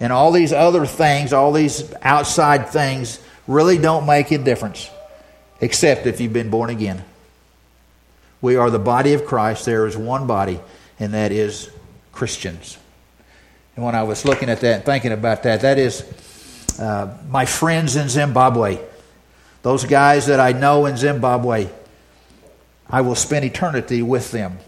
And 0.00 0.12
all 0.12 0.32
these 0.32 0.52
other 0.52 0.86
things, 0.86 1.32
all 1.32 1.52
these 1.52 1.92
outside 2.02 2.70
things, 2.70 3.20
really 3.46 3.78
don't 3.78 4.06
make 4.06 4.30
a 4.30 4.38
difference, 4.38 4.90
except 5.62 6.06
if 6.06 6.20
you've 6.20 6.32
been 6.32 6.50
born 6.50 6.68
again. 6.68 7.02
We 8.42 8.56
are 8.56 8.68
the 8.68 8.80
body 8.80 9.14
of 9.14 9.24
Christ. 9.24 9.64
There 9.64 9.86
is 9.86 9.96
one 9.96 10.26
body, 10.26 10.60
and 10.98 11.14
that 11.14 11.30
is 11.30 11.70
Christians. 12.10 12.76
And 13.76 13.84
when 13.84 13.94
I 13.94 14.02
was 14.02 14.24
looking 14.24 14.50
at 14.50 14.60
that 14.60 14.74
and 14.74 14.84
thinking 14.84 15.12
about 15.12 15.44
that, 15.44 15.62
that 15.62 15.78
is 15.78 16.04
uh, 16.78 17.16
my 17.30 17.46
friends 17.46 17.96
in 17.96 18.08
Zimbabwe. 18.08 18.80
Those 19.62 19.84
guys 19.84 20.26
that 20.26 20.40
I 20.40 20.50
know 20.50 20.86
in 20.86 20.96
Zimbabwe, 20.96 21.68
I 22.90 23.00
will 23.00 23.14
spend 23.14 23.44
eternity 23.44 24.02
with 24.02 24.32
them. 24.32 24.58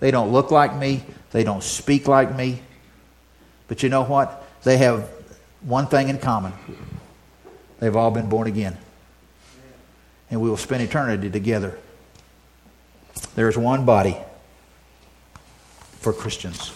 They 0.00 0.10
don't 0.10 0.32
look 0.32 0.50
like 0.50 0.74
me, 0.74 1.02
they 1.30 1.44
don't 1.44 1.62
speak 1.62 2.08
like 2.08 2.34
me. 2.34 2.62
But 3.68 3.82
you 3.82 3.90
know 3.90 4.04
what? 4.04 4.42
They 4.62 4.78
have 4.78 5.10
one 5.60 5.86
thing 5.86 6.08
in 6.08 6.18
common 6.18 6.54
they've 7.80 7.94
all 7.94 8.10
been 8.10 8.28
born 8.28 8.48
again. 8.48 8.76
And 10.30 10.40
we 10.40 10.50
will 10.50 10.56
spend 10.56 10.82
eternity 10.82 11.30
together. 11.30 11.78
There 13.34 13.48
is 13.48 13.56
one 13.56 13.84
body 13.84 14.16
for 16.00 16.12
Christians. 16.12 16.72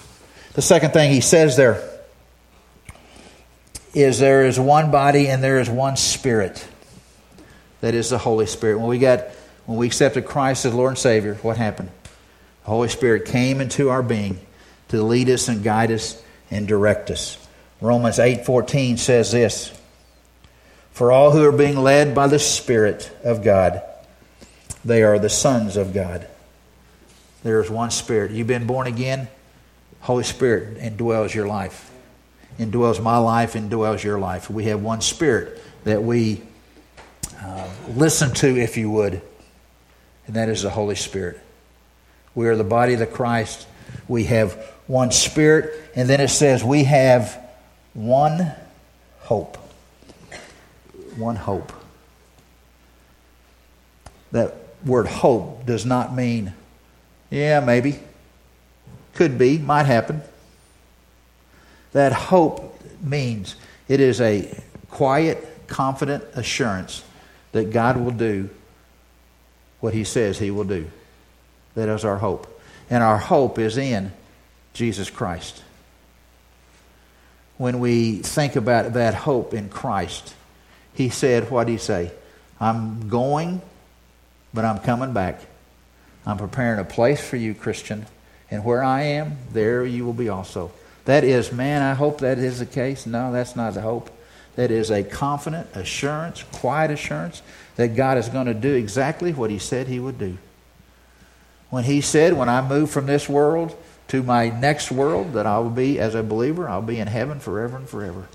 The 0.54 0.62
second 0.62 0.92
thing 0.92 1.12
he 1.12 1.20
says 1.20 1.56
there 1.56 1.88
is 3.94 4.18
there 4.18 4.46
is 4.46 4.58
one 4.58 4.90
body 4.90 5.28
and 5.28 5.42
there 5.42 5.60
is 5.60 5.68
one 5.68 5.96
spirit. 5.96 6.66
That 7.80 7.94
is 7.94 8.10
the 8.10 8.18
Holy 8.18 8.46
Spirit. 8.46 8.78
When 8.78 8.88
we 8.88 8.98
got 8.98 9.24
when 9.66 9.78
we 9.78 9.86
accepted 9.86 10.24
Christ 10.24 10.64
as 10.64 10.74
Lord 10.74 10.90
and 10.90 10.98
Savior, 10.98 11.34
what 11.42 11.56
happened? 11.56 11.90
The 12.64 12.70
Holy 12.70 12.88
Spirit 12.88 13.26
came 13.26 13.60
into 13.60 13.90
our 13.90 14.02
being 14.02 14.38
to 14.88 15.02
lead 15.02 15.28
us 15.28 15.48
and 15.48 15.62
guide 15.62 15.90
us 15.90 16.22
and 16.50 16.66
direct 16.66 17.10
us. 17.10 17.38
Romans 17.80 18.18
8:14 18.18 18.98
says 18.98 19.32
this: 19.32 19.72
For 20.92 21.10
all 21.10 21.30
who 21.30 21.44
are 21.44 21.52
being 21.52 21.78
led 21.78 22.14
by 22.14 22.26
the 22.26 22.38
Spirit 22.38 23.10
of 23.24 23.42
God, 23.42 23.82
they 24.84 25.02
are 25.02 25.18
the 25.18 25.30
sons 25.30 25.76
of 25.76 25.94
God. 25.94 26.26
There 27.42 27.60
is 27.62 27.70
one 27.70 27.90
Spirit. 27.90 28.30
You've 28.30 28.46
been 28.46 28.66
born 28.66 28.86
again. 28.86 29.28
Holy 30.00 30.24
Spirit 30.24 30.78
indwells 30.78 31.32
your 31.32 31.46
life, 31.46 31.90
indwells 32.58 33.02
my 33.02 33.18
life, 33.18 33.54
indwells 33.54 34.02
your 34.02 34.18
life. 34.18 34.50
We 34.50 34.64
have 34.64 34.82
one 34.82 35.00
Spirit 35.00 35.62
that 35.84 36.02
we 36.02 36.42
uh, 37.40 37.68
listen 37.94 38.34
to, 38.34 38.56
if 38.58 38.76
you 38.76 38.90
would, 38.90 39.22
and 40.26 40.36
that 40.36 40.48
is 40.48 40.62
the 40.62 40.70
Holy 40.70 40.96
Spirit. 40.96 41.40
We 42.34 42.48
are 42.48 42.56
the 42.56 42.64
body 42.64 42.94
of 42.94 42.98
the 42.98 43.06
Christ. 43.06 43.66
We 44.08 44.24
have 44.24 44.54
one 44.86 45.10
Spirit, 45.10 45.72
and 45.94 46.08
then 46.08 46.20
it 46.20 46.28
says 46.28 46.62
we 46.62 46.84
have 46.84 47.38
one 47.94 48.52
hope. 49.20 49.58
One 51.16 51.36
hope. 51.36 51.72
That 54.32 54.54
word 54.84 55.06
hope 55.06 55.66
does 55.66 55.84
not 55.84 56.14
mean, 56.14 56.54
yeah, 57.30 57.60
maybe. 57.60 57.98
Could 59.14 59.38
be, 59.38 59.58
might 59.58 59.84
happen. 59.84 60.22
That 61.92 62.12
hope 62.12 62.80
means 63.02 63.56
it 63.88 64.00
is 64.00 64.20
a 64.20 64.58
quiet, 64.90 65.66
confident 65.66 66.24
assurance 66.34 67.04
that 67.52 67.70
God 67.70 67.98
will 67.98 68.12
do 68.12 68.48
what 69.80 69.92
He 69.92 70.04
says 70.04 70.38
He 70.38 70.50
will 70.50 70.64
do. 70.64 70.90
That 71.74 71.88
is 71.88 72.04
our 72.04 72.18
hope. 72.18 72.48
And 72.88 73.02
our 73.02 73.18
hope 73.18 73.58
is 73.58 73.76
in 73.76 74.12
Jesus 74.72 75.10
Christ. 75.10 75.62
When 77.58 77.80
we 77.80 78.16
think 78.16 78.56
about 78.56 78.94
that 78.94 79.14
hope 79.14 79.54
in 79.54 79.68
Christ, 79.68 80.34
He 80.94 81.08
said, 81.08 81.50
What 81.50 81.66
did 81.66 81.72
He 81.72 81.78
say? 81.78 82.12
I'm 82.60 83.08
going, 83.08 83.60
but 84.54 84.64
I'm 84.64 84.78
coming 84.78 85.12
back. 85.12 85.40
I'm 86.24 86.38
preparing 86.38 86.78
a 86.78 86.84
place 86.84 87.20
for 87.20 87.36
you, 87.36 87.54
Christian. 87.54 88.06
And 88.50 88.64
where 88.64 88.84
I 88.84 89.02
am, 89.02 89.38
there 89.52 89.84
you 89.84 90.04
will 90.04 90.12
be 90.12 90.28
also. 90.28 90.70
That 91.04 91.24
is, 91.24 91.52
man, 91.52 91.82
I 91.82 91.94
hope 91.94 92.20
that 92.20 92.38
is 92.38 92.60
the 92.60 92.66
case. 92.66 93.06
No, 93.06 93.32
that's 93.32 93.56
not 93.56 93.74
the 93.74 93.80
hope. 93.80 94.10
That 94.54 94.70
is 94.70 94.90
a 94.90 95.02
confident 95.02 95.68
assurance, 95.74 96.44
quiet 96.52 96.90
assurance 96.90 97.42
that 97.76 97.96
God 97.96 98.18
is 98.18 98.28
going 98.28 98.46
to 98.46 98.54
do 98.54 98.74
exactly 98.74 99.32
what 99.32 99.50
He 99.50 99.58
said 99.58 99.88
He 99.88 99.98
would 99.98 100.18
do. 100.18 100.36
When 101.70 101.84
He 101.84 102.00
said, 102.00 102.34
When 102.34 102.48
I 102.48 102.66
move 102.66 102.90
from 102.90 103.06
this 103.06 103.28
world 103.28 103.74
to 104.08 104.22
my 104.22 104.50
next 104.50 104.92
world, 104.92 105.32
that 105.32 105.46
I 105.46 105.58
will 105.58 105.70
be, 105.70 105.98
as 105.98 106.14
a 106.14 106.22
believer, 106.22 106.68
I'll 106.68 106.82
be 106.82 107.00
in 107.00 107.08
heaven 107.08 107.40
forever 107.40 107.78
and 107.78 107.88
forever. 107.88 108.28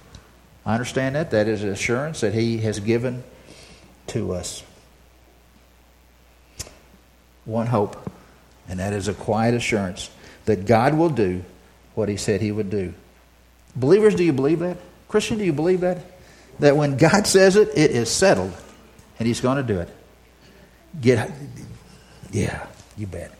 I 0.68 0.74
understand 0.74 1.16
that. 1.16 1.32
That 1.32 1.48
is 1.48 1.64
an 1.64 1.70
assurance 1.70 2.22
that 2.22 2.36
He 2.36 2.60
has 2.60 2.80
given 2.80 3.24
to 4.08 4.34
us. 4.34 4.64
One 7.46 7.68
hope. 7.68 8.12
And 8.70 8.80
that 8.80 8.94
is 8.94 9.08
a 9.08 9.14
quiet 9.14 9.56
assurance 9.56 10.10
that 10.46 10.66
God 10.66 10.94
will 10.94 11.10
do 11.10 11.44
what 11.96 12.10
he 12.10 12.18
said 12.18 12.42
he 12.42 12.52
would 12.52 12.70
do. 12.70 12.94
Believers, 13.76 14.16
do 14.16 14.24
you 14.24 14.34
believe 14.34 14.60
that? 14.60 14.78
Christian, 15.08 15.38
do 15.38 15.46
you 15.46 15.54
believe 15.54 15.82
that? 15.82 16.00
That 16.60 16.76
when 16.76 16.98
God 16.98 17.26
says 17.26 17.56
it, 17.56 17.70
it 17.76 17.92
is 17.92 18.10
settled 18.10 18.54
and 19.20 19.28
he's 19.28 19.42
going 19.42 19.58
to 19.58 19.64
do 19.64 19.80
it. 19.80 19.90
Get 21.00 21.32
Yeah, 22.32 22.66
you 22.98 23.08
bet. 23.08 23.32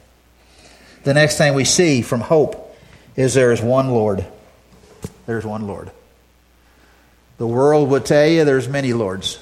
The 1.04 1.14
next 1.14 1.38
thing 1.38 1.54
we 1.54 1.66
see 1.66 2.02
from 2.02 2.22
hope 2.22 2.76
is 3.16 3.34
there 3.34 3.52
is 3.52 3.62
one 3.62 3.90
Lord. 3.90 4.26
There's 5.26 5.46
one 5.46 5.68
Lord. 5.68 5.92
The 7.38 7.48
world 7.48 7.90
will 7.90 8.02
tell 8.02 8.28
you 8.28 8.46
there's 8.46 8.68
many 8.68 8.94
lords. 8.94 9.40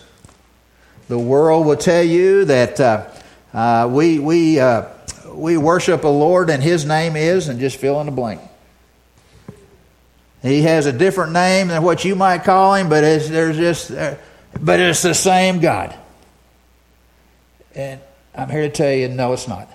The 1.08 1.20
world 1.20 1.66
will 1.66 1.78
tell 1.78 2.04
you 2.04 2.46
that 2.46 2.80
uh, 2.80 3.08
uh, 3.54 3.90
we, 3.92 4.20
we 4.20 4.60
uh, 4.60 4.90
we 5.36 5.58
worship 5.58 6.04
a 6.04 6.10
Lord 6.10 6.50
and 6.50 6.64
his 6.64 6.86
name 6.86 7.16
is, 7.16 7.48
and 7.48 7.60
just 7.60 7.78
fill 7.78 8.00
in 8.00 8.06
the 8.06 8.12
blank. 8.12 8.42
He 10.42 10.62
has 10.64 10.86
a 10.86 10.94
different 10.94 11.34
name 11.34 11.70
than 11.70 11.84
what 11.84 12.06
you 12.06 12.16
might 12.16 12.44
call 12.44 12.76
him, 12.76 12.88
but 12.88 13.04
it's, 13.04 13.30
there's 13.30 13.58
just, 13.58 13.92
uh, 13.92 14.16
but 14.60 14.80
it's 14.80 15.02
the 15.02 15.14
same 15.14 15.60
God. 15.60 15.96
And 17.74 18.00
I'm 18.34 18.50
here 18.50 18.62
to 18.62 18.70
tell 18.70 18.92
you, 18.92 19.08
no, 19.08 19.34
it's 19.34 19.48
not. 19.48 19.68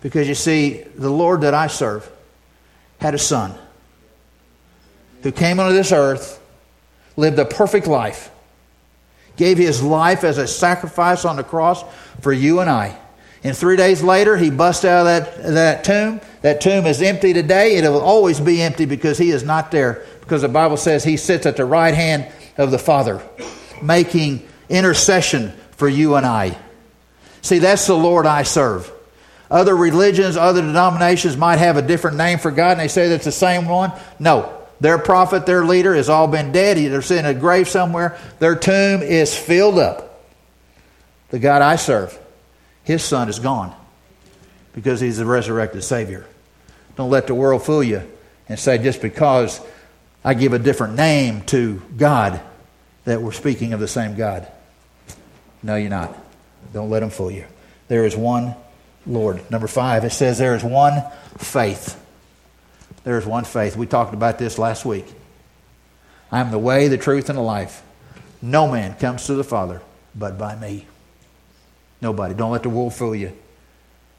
Because 0.00 0.28
you 0.28 0.34
see, 0.34 0.82
the 0.96 1.10
Lord 1.10 1.42
that 1.42 1.54
I 1.54 1.66
serve 1.66 2.10
had 3.00 3.14
a 3.14 3.18
son 3.18 3.54
who 5.22 5.30
came 5.30 5.60
onto 5.60 5.74
this 5.74 5.92
earth, 5.92 6.37
lived 7.18 7.38
a 7.40 7.44
perfect 7.44 7.88
life, 7.88 8.30
gave 9.36 9.58
his 9.58 9.82
life 9.82 10.22
as 10.22 10.38
a 10.38 10.46
sacrifice 10.46 11.24
on 11.24 11.34
the 11.36 11.42
cross 11.42 11.84
for 12.20 12.32
you 12.32 12.60
and 12.60 12.70
I. 12.70 12.96
And 13.42 13.56
three 13.56 13.76
days 13.76 14.02
later, 14.02 14.36
he 14.36 14.50
busts 14.50 14.84
out 14.84 15.00
of 15.00 15.06
that, 15.06 15.42
that 15.54 15.84
tomb. 15.84 16.20
That 16.42 16.60
tomb 16.60 16.86
is 16.86 17.02
empty 17.02 17.32
today. 17.32 17.76
It 17.76 17.82
will 17.82 18.00
always 18.00 18.40
be 18.40 18.62
empty 18.62 18.84
because 18.84 19.18
he 19.18 19.30
is 19.30 19.42
not 19.42 19.70
there. 19.70 20.04
Because 20.20 20.42
the 20.42 20.48
Bible 20.48 20.76
says 20.76 21.02
he 21.02 21.16
sits 21.16 21.44
at 21.44 21.56
the 21.56 21.64
right 21.64 21.94
hand 21.94 22.26
of 22.56 22.70
the 22.70 22.78
Father, 22.78 23.20
making 23.82 24.46
intercession 24.68 25.52
for 25.72 25.88
you 25.88 26.14
and 26.14 26.24
I. 26.24 26.56
See, 27.42 27.58
that's 27.58 27.86
the 27.86 27.96
Lord 27.96 28.26
I 28.26 28.44
serve. 28.44 28.92
Other 29.50 29.76
religions, 29.76 30.36
other 30.36 30.60
denominations 30.60 31.36
might 31.36 31.58
have 31.58 31.76
a 31.76 31.82
different 31.82 32.16
name 32.16 32.38
for 32.38 32.50
God, 32.50 32.72
and 32.72 32.80
they 32.80 32.88
say 32.88 33.08
that's 33.08 33.24
the 33.24 33.32
same 33.32 33.66
one. 33.66 33.92
No. 34.18 34.57
Their 34.80 34.98
prophet, 34.98 35.46
their 35.46 35.64
leader, 35.64 35.94
has 35.94 36.08
all 36.08 36.28
been 36.28 36.52
dead. 36.52 36.76
They're 36.76 37.02
sitting 37.02 37.24
in 37.24 37.36
a 37.36 37.38
grave 37.38 37.68
somewhere. 37.68 38.18
Their 38.38 38.54
tomb 38.54 39.02
is 39.02 39.36
filled 39.36 39.78
up. 39.78 40.24
The 41.30 41.38
God 41.38 41.62
I 41.62 41.76
serve 41.76 42.18
his 42.84 43.04
son 43.04 43.28
is 43.28 43.38
gone 43.38 43.74
because 44.72 44.98
he's 44.98 45.18
the 45.18 45.26
resurrected 45.26 45.84
Savior. 45.84 46.24
Don't 46.96 47.10
let 47.10 47.26
the 47.26 47.34
world 47.34 47.62
fool 47.62 47.82
you 47.82 48.02
and 48.48 48.58
say 48.58 48.78
just 48.78 49.02
because 49.02 49.60
I 50.24 50.32
give 50.32 50.54
a 50.54 50.58
different 50.58 50.94
name 50.94 51.42
to 51.46 51.82
God 51.98 52.40
that 53.04 53.20
we're 53.20 53.32
speaking 53.32 53.74
of 53.74 53.80
the 53.80 53.88
same 53.88 54.16
God. 54.16 54.48
No, 55.62 55.76
you're 55.76 55.90
not. 55.90 56.16
Don't 56.72 56.88
let 56.88 57.00
them 57.00 57.10
fool 57.10 57.30
you. 57.30 57.44
There 57.88 58.06
is 58.06 58.16
one 58.16 58.54
Lord. 59.06 59.50
Number 59.50 59.66
five, 59.66 60.04
it 60.04 60.10
says 60.10 60.38
there 60.38 60.54
is 60.54 60.64
one 60.64 61.02
faith. 61.36 62.00
There 63.04 63.18
is 63.18 63.26
one 63.26 63.44
faith. 63.44 63.76
We 63.76 63.86
talked 63.86 64.14
about 64.14 64.38
this 64.38 64.58
last 64.58 64.84
week. 64.84 65.06
I 66.30 66.40
am 66.40 66.50
the 66.50 66.58
way, 66.58 66.88
the 66.88 66.98
truth, 66.98 67.28
and 67.28 67.38
the 67.38 67.42
life. 67.42 67.82
No 68.42 68.70
man 68.70 68.94
comes 68.94 69.26
to 69.26 69.34
the 69.34 69.44
Father 69.44 69.80
but 70.14 70.38
by 70.38 70.56
me. 70.56 70.86
Nobody. 72.00 72.34
Don't 72.34 72.52
let 72.52 72.62
the 72.62 72.70
world 72.70 72.94
fool 72.94 73.14
you. 73.14 73.32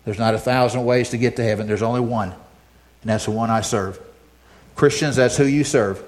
There's 0.06 0.20
not 0.20 0.34
a 0.34 0.40
thousand 0.40 0.86
ways 0.86 1.10
to 1.10 1.18
get 1.18 1.36
to 1.36 1.44
heaven. 1.44 1.68
There's 1.68 1.82
only 1.82 2.02
one, 2.02 2.32
and 2.32 3.10
that's 3.10 3.26
the 3.26 3.32
one 3.32 3.50
I 3.50 3.62
serve. 3.62 4.00
Christians, 4.76 5.18
that's 5.18 5.38
who 5.38 5.46
you 5.46 5.64
serve 5.64 6.04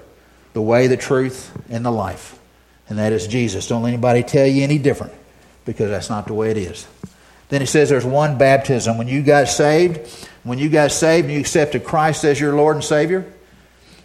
the 0.54 0.62
way, 0.62 0.86
the 0.86 0.96
truth, 0.96 1.56
and 1.70 1.84
the 1.84 1.90
life. 1.90 2.38
And 2.88 2.98
that 2.98 3.12
is 3.12 3.26
Jesus. 3.26 3.66
Don't 3.68 3.82
let 3.82 3.88
anybody 3.88 4.22
tell 4.22 4.46
you 4.46 4.62
any 4.62 4.78
different 4.78 5.14
because 5.64 5.90
that's 5.90 6.10
not 6.10 6.26
the 6.26 6.34
way 6.34 6.50
it 6.50 6.56
is. 6.56 6.86
Then 7.48 7.60
he 7.60 7.66
says 7.66 7.88
there's 7.88 8.04
one 8.04 8.38
baptism. 8.38 8.98
When 8.98 9.08
you 9.08 9.22
got 9.22 9.48
saved, 9.48 10.28
when 10.44 10.58
you 10.58 10.68
got 10.68 10.90
saved 10.90 11.26
and 11.26 11.34
you 11.34 11.40
accepted 11.40 11.84
Christ 11.84 12.24
as 12.24 12.40
your 12.40 12.54
Lord 12.54 12.76
and 12.76 12.84
Savior, 12.84 13.24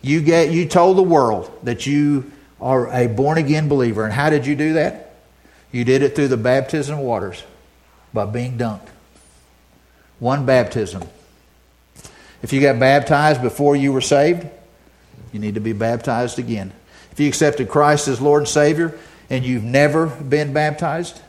you 0.02 0.22
get 0.22 0.52
you 0.52 0.68
told 0.68 0.98
the 0.98 1.04
world 1.04 1.52
that 1.64 1.88
you 1.88 2.32
are 2.62 2.92
a 2.94 3.08
born 3.08 3.38
again 3.38 3.68
believer. 3.68 4.04
And 4.04 4.14
how 4.14 4.30
did 4.30 4.46
you 4.46 4.56
do 4.56 4.74
that? 4.74 5.16
You 5.72 5.84
did 5.84 6.02
it 6.02 6.16
through 6.16 6.30
the 6.30 6.38
baptism 6.38 7.00
waters 7.00 7.44
by 8.14 8.26
being 8.26 8.58
dunked. 8.58 8.88
One 10.20 10.46
baptism. 10.46 11.04
If 12.42 12.54
you 12.54 12.62
got 12.62 12.80
baptized 12.80 13.42
before 13.42 13.76
you 13.76 13.92
were 13.92 14.02
saved, 14.02 14.48
you 15.34 15.40
need 15.40 15.56
to 15.56 15.60
be 15.60 15.74
baptized 15.74 16.40
again. 16.40 16.72
If 17.12 17.20
you 17.20 17.28
accepted 17.28 17.68
Christ 17.70 18.08
as 18.08 18.22
Lord 18.22 18.44
and 18.44 18.48
Savior 18.48 18.98
and 19.30 19.44
you've 19.44 19.64
never 19.64 20.08
been 20.08 20.54
baptized, 20.54 21.20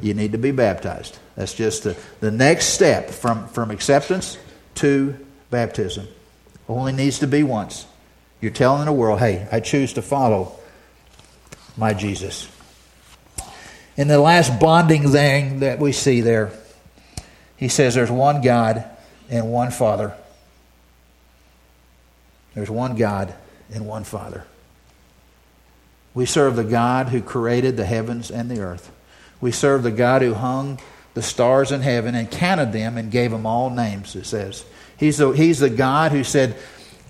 you 0.00 0.14
need 0.14 0.32
to 0.32 0.38
be 0.38 0.50
baptized. 0.50 1.18
That's 1.36 1.54
just 1.54 1.84
the, 1.84 1.96
the 2.20 2.30
next 2.30 2.66
step 2.66 3.10
from, 3.10 3.48
from 3.48 3.70
acceptance 3.70 4.36
to 4.76 5.16
baptism. 5.50 6.08
Only 6.68 6.92
needs 6.92 7.18
to 7.20 7.26
be 7.26 7.42
once. 7.42 7.86
You're 8.40 8.50
telling 8.50 8.84
the 8.86 8.92
world, 8.92 9.18
hey, 9.18 9.46
I 9.52 9.60
choose 9.60 9.92
to 9.94 10.02
follow 10.02 10.58
my 11.76 11.94
Jesus. 11.94 12.48
In 13.96 14.08
the 14.08 14.18
last 14.18 14.58
bonding 14.58 15.10
thing 15.10 15.60
that 15.60 15.78
we 15.78 15.92
see 15.92 16.20
there, 16.20 16.50
he 17.56 17.68
says 17.68 17.94
there's 17.94 18.10
one 18.10 18.40
God 18.40 18.84
and 19.30 19.52
one 19.52 19.70
Father. 19.70 20.14
There's 22.54 22.70
one 22.70 22.96
God 22.96 23.34
and 23.72 23.86
one 23.86 24.04
Father. 24.04 24.44
We 26.14 26.26
serve 26.26 26.56
the 26.56 26.64
God 26.64 27.08
who 27.08 27.22
created 27.22 27.76
the 27.76 27.86
heavens 27.86 28.30
and 28.30 28.50
the 28.50 28.60
earth. 28.60 28.90
We 29.40 29.52
serve 29.52 29.82
the 29.82 29.90
God 29.90 30.22
who 30.22 30.34
hung 30.34 30.78
the 31.14 31.22
stars 31.22 31.72
in 31.72 31.80
heaven 31.82 32.14
and 32.14 32.30
counted 32.30 32.72
them 32.72 32.96
and 32.96 33.10
gave 33.10 33.30
them 33.30 33.46
all 33.46 33.70
names, 33.70 34.16
it 34.16 34.26
says. 34.26 34.64
He's 34.96 35.18
the, 35.18 35.30
he's 35.30 35.58
the 35.58 35.70
God 35.70 36.12
who 36.12 36.24
said, 36.24 36.56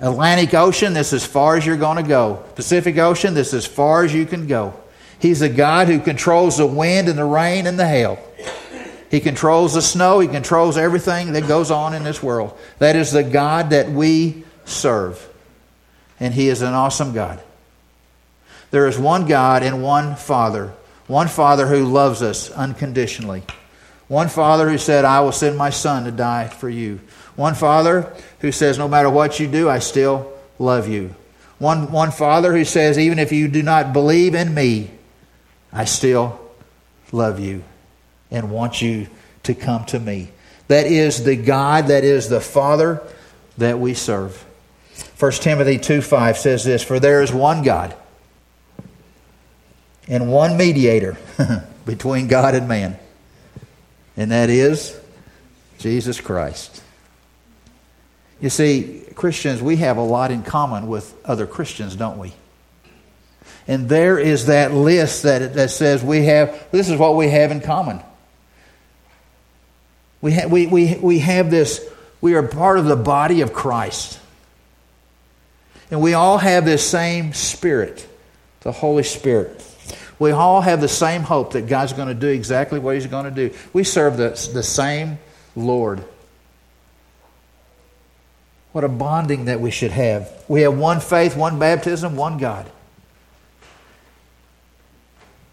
Atlantic 0.01 0.55
Ocean, 0.55 0.95
this 0.95 1.13
is 1.13 1.23
as 1.23 1.27
far 1.29 1.57
as 1.57 1.65
you're 1.65 1.77
going 1.77 2.03
to 2.03 2.09
go. 2.09 2.43
Pacific 2.57 2.99
Ocean, 2.99 3.35
this 3.35 3.49
is 3.49 3.55
as 3.55 3.67
far 3.67 4.05
as 4.05 4.13
you 4.13 4.27
can 4.27 4.47
go. 4.47 4.75
He's 5.21 5.41
the 5.41 5.49
God 5.49 5.87
who 5.87 6.01
controls 6.01 6.57
the 6.57 6.67
wind 6.67 7.09
and 7.09 7.17
the 7.17 7.25
rain 7.25 7.67
and 7.69 7.79
the 7.79 7.87
hail. 7.87 8.19
He 9.09 9.21
controls 9.21 9.75
the 9.75 9.83
snow. 9.83 10.19
He 10.19 10.27
controls 10.27 10.77
everything 10.77 11.35
that 11.35 11.47
goes 11.47 11.71
on 11.71 11.95
in 11.95 12.03
this 12.03 12.23
world. 12.23 12.59
That 12.79 12.97
is 12.97 13.13
the 13.13 13.23
God 13.23 13.71
that 13.71 13.91
we 13.91 14.43
serve. 14.65 15.29
And 16.19 16.35
He 16.35 16.49
is 16.49 16.63
an 16.63 16.73
awesome 16.73 17.13
God. 17.13 17.41
There 18.73 18.89
is 18.89 18.99
one 18.99 19.27
God 19.27 19.63
and 19.63 19.83
one 19.83 20.17
Father. 20.17 20.73
One 21.07 21.29
Father 21.29 21.67
who 21.67 21.85
loves 21.85 22.23
us 22.23 22.51
unconditionally. 22.51 23.43
One 24.09 24.29
Father 24.29 24.69
who 24.69 24.79
said, 24.79 25.05
I 25.05 25.21
will 25.21 25.33
send 25.33 25.57
my 25.57 25.71
Son 25.71 26.05
to 26.05 26.11
die 26.11 26.49
for 26.49 26.69
you. 26.69 27.01
One 27.37 27.55
Father 27.55 28.13
who 28.41 28.53
says, 28.53 28.79
No 28.79 28.89
matter 28.89 29.09
what 29.09 29.41
you 29.41 29.49
do, 29.49 29.69
I 29.69 29.79
still 29.79 30.33
love 30.59 30.89
you. 30.89 31.15
One, 31.59 31.93
one 31.93 32.11
Father 32.11 32.53
who 32.53 32.65
says, 32.65 32.99
Even 32.99 33.19
if 33.19 33.33
you 33.33 33.49
do 33.49 33.63
not 33.63 33.93
believe 33.93 34.35
in 34.35 34.53
me, 34.53 34.91
I 35.73 35.85
still 35.85 36.41
love 37.13 37.41
you 37.41 37.65
and 38.31 38.51
want 38.51 38.83
you 38.83 39.09
to 39.45 39.55
come 39.55 39.85
to 39.87 40.01
me. 40.01 40.31
That 40.69 40.87
is 40.87 41.25
the 41.25 41.37
God, 41.37 41.89
that 41.89 42.05
is 42.05 42.29
the 42.29 42.41
Father 42.41 43.03
that 43.59 43.79
we 43.79 43.95
serve. 43.95 44.45
1 45.19 45.33
Timothy 45.33 45.79
2 45.79 46.03
5 46.03 46.39
says 46.39 46.65
this 46.65 46.83
For 46.83 46.99
there 46.99 47.23
is 47.23 47.33
one 47.33 47.63
God 47.63 47.95
and 50.09 50.31
one 50.31 50.57
mediator 50.57 51.17
between 51.87 52.27
God 52.27 52.55
and 52.55 52.69
man, 52.69 52.99
and 54.17 54.31
that 54.31 54.51
is 54.51 54.99
Jesus 55.79 56.21
Christ. 56.21 56.83
You 58.41 58.51
see, 58.51 59.05
Christians, 59.15 59.63
we 59.63 59.77
have 59.77 59.97
a 59.97 60.03
lot 60.03 60.31
in 60.31 60.43
common 60.43 60.89
with 60.89 61.15
other 61.25 61.47
Christians, 61.47 61.95
don't 61.95 62.19
we? 62.19 62.33
And 63.69 63.89
there 63.89 64.19
is 64.19 64.47
that 64.47 64.73
list 64.73 65.23
that, 65.23 65.55
that 65.55 65.71
says 65.71 66.03
we 66.03 66.25
have, 66.25 66.71
this 66.73 66.89
is 66.89 66.99
what 66.99 67.17
we 67.17 67.29
have 67.29 67.53
in 67.53 67.61
common. 67.61 68.01
We, 70.21 70.33
ha- 70.33 70.49
we, 70.49 70.67
we, 70.67 70.97
we 70.97 71.19
have 71.21 71.51
this, 71.51 71.89
we 72.21 72.35
are 72.35 72.43
part 72.43 72.79
of 72.79 72.87
the 72.87 72.97
body 72.97 73.41
of 73.41 73.53
Christ. 73.53 74.19
And 75.91 76.01
we 76.01 76.15
all 76.15 76.39
have 76.39 76.65
this 76.65 76.89
same 76.89 77.33
spirit, 77.35 78.07
the 78.61 78.73
Holy 78.73 79.03
Spirit. 79.03 79.65
We 80.23 80.31
all 80.31 80.61
have 80.61 80.81
the 80.81 80.87
same 80.87 81.23
hope 81.23 81.55
that 81.55 81.67
God's 81.67 81.95
going 81.95 82.07
to 82.07 82.15
do 82.15 82.29
exactly 82.29 82.79
what 82.79 82.95
He's 82.95 83.09
going 83.09 83.25
to 83.25 83.33
do. 83.33 83.53
We 83.73 83.83
serve 83.83 84.17
the, 84.17 84.29
the 84.55 84.63
same 84.63 85.19
Lord. 85.57 86.05
What 88.71 88.85
a 88.85 88.89
bonding 88.89 89.47
that 89.47 89.61
we 89.61 89.73
should 89.73 89.91
have. 89.91 90.33
We 90.47 90.61
have 90.61 90.79
one 90.79 91.01
faith, 91.01 91.37
one 91.37 91.59
baptism, 91.59 92.15
one 92.15 92.39
God. 92.39 92.71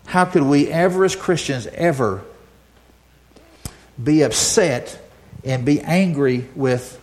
How 0.06 0.26
could 0.26 0.44
we 0.44 0.68
ever, 0.68 1.04
as 1.04 1.16
Christians, 1.16 1.66
ever 1.74 2.22
be 4.02 4.22
upset 4.22 5.02
and 5.44 5.66
be 5.66 5.82
angry 5.82 6.48
with 6.54 7.02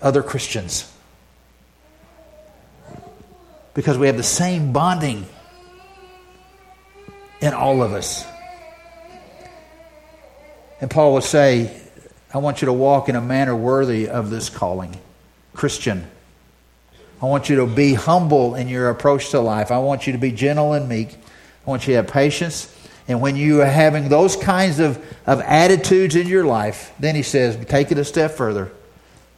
other 0.00 0.22
Christians? 0.22 0.90
Because 3.74 3.98
we 3.98 4.06
have 4.06 4.16
the 4.16 4.22
same 4.22 4.72
bonding 4.72 5.26
in 7.40 7.54
all 7.54 7.82
of 7.82 7.92
us. 7.92 8.24
And 10.80 10.90
Paul 10.90 11.14
would 11.14 11.24
say, 11.24 11.80
I 12.32 12.38
want 12.38 12.60
you 12.60 12.66
to 12.66 12.72
walk 12.72 13.08
in 13.08 13.16
a 13.16 13.20
manner 13.20 13.56
worthy 13.56 14.08
of 14.08 14.30
this 14.30 14.50
calling. 14.50 14.96
Christian. 15.54 16.06
I 17.22 17.26
want 17.26 17.48
you 17.48 17.56
to 17.56 17.66
be 17.66 17.94
humble 17.94 18.54
in 18.54 18.68
your 18.68 18.90
approach 18.90 19.30
to 19.30 19.40
life. 19.40 19.70
I 19.70 19.78
want 19.78 20.06
you 20.06 20.12
to 20.12 20.18
be 20.18 20.32
gentle 20.32 20.74
and 20.74 20.88
meek. 20.88 21.14
I 21.66 21.70
want 21.70 21.86
you 21.86 21.92
to 21.92 21.96
have 21.96 22.08
patience. 22.08 22.72
And 23.08 23.20
when 23.20 23.36
you 23.36 23.62
are 23.62 23.66
having 23.66 24.08
those 24.08 24.36
kinds 24.36 24.80
of, 24.80 25.02
of 25.26 25.40
attitudes 25.40 26.14
in 26.14 26.26
your 26.26 26.44
life, 26.44 26.92
then 26.98 27.14
he 27.14 27.22
says, 27.22 27.56
take 27.66 27.90
it 27.90 27.98
a 27.98 28.04
step 28.04 28.32
further. 28.32 28.70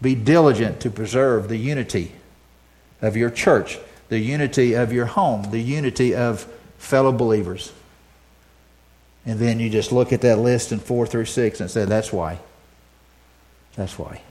Be 0.02 0.14
diligent 0.14 0.80
to 0.80 0.90
preserve 0.90 1.48
the 1.48 1.56
unity 1.56 2.12
of 3.00 3.16
your 3.16 3.30
church, 3.30 3.78
the 4.08 4.18
unity 4.18 4.74
of 4.74 4.92
your 4.92 5.06
home, 5.06 5.50
the 5.50 5.60
unity 5.60 6.14
of 6.14 6.50
fellow 6.78 7.12
believers. 7.12 7.72
And 9.28 9.38
then 9.38 9.60
you 9.60 9.68
just 9.68 9.92
look 9.92 10.14
at 10.14 10.22
that 10.22 10.38
list 10.38 10.72
in 10.72 10.78
4 10.78 11.06
through 11.06 11.26
6 11.26 11.60
and 11.60 11.70
say, 11.70 11.84
that's 11.84 12.10
why. 12.10 12.38
That's 13.76 13.98
why. 13.98 14.22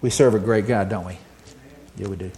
We 0.00 0.08
serve 0.08 0.34
a 0.34 0.38
great 0.38 0.66
God, 0.66 0.88
don't 0.88 1.04
we? 1.04 1.18
Yeah, 1.98 2.06
we 2.08 2.16
do. 2.16 2.30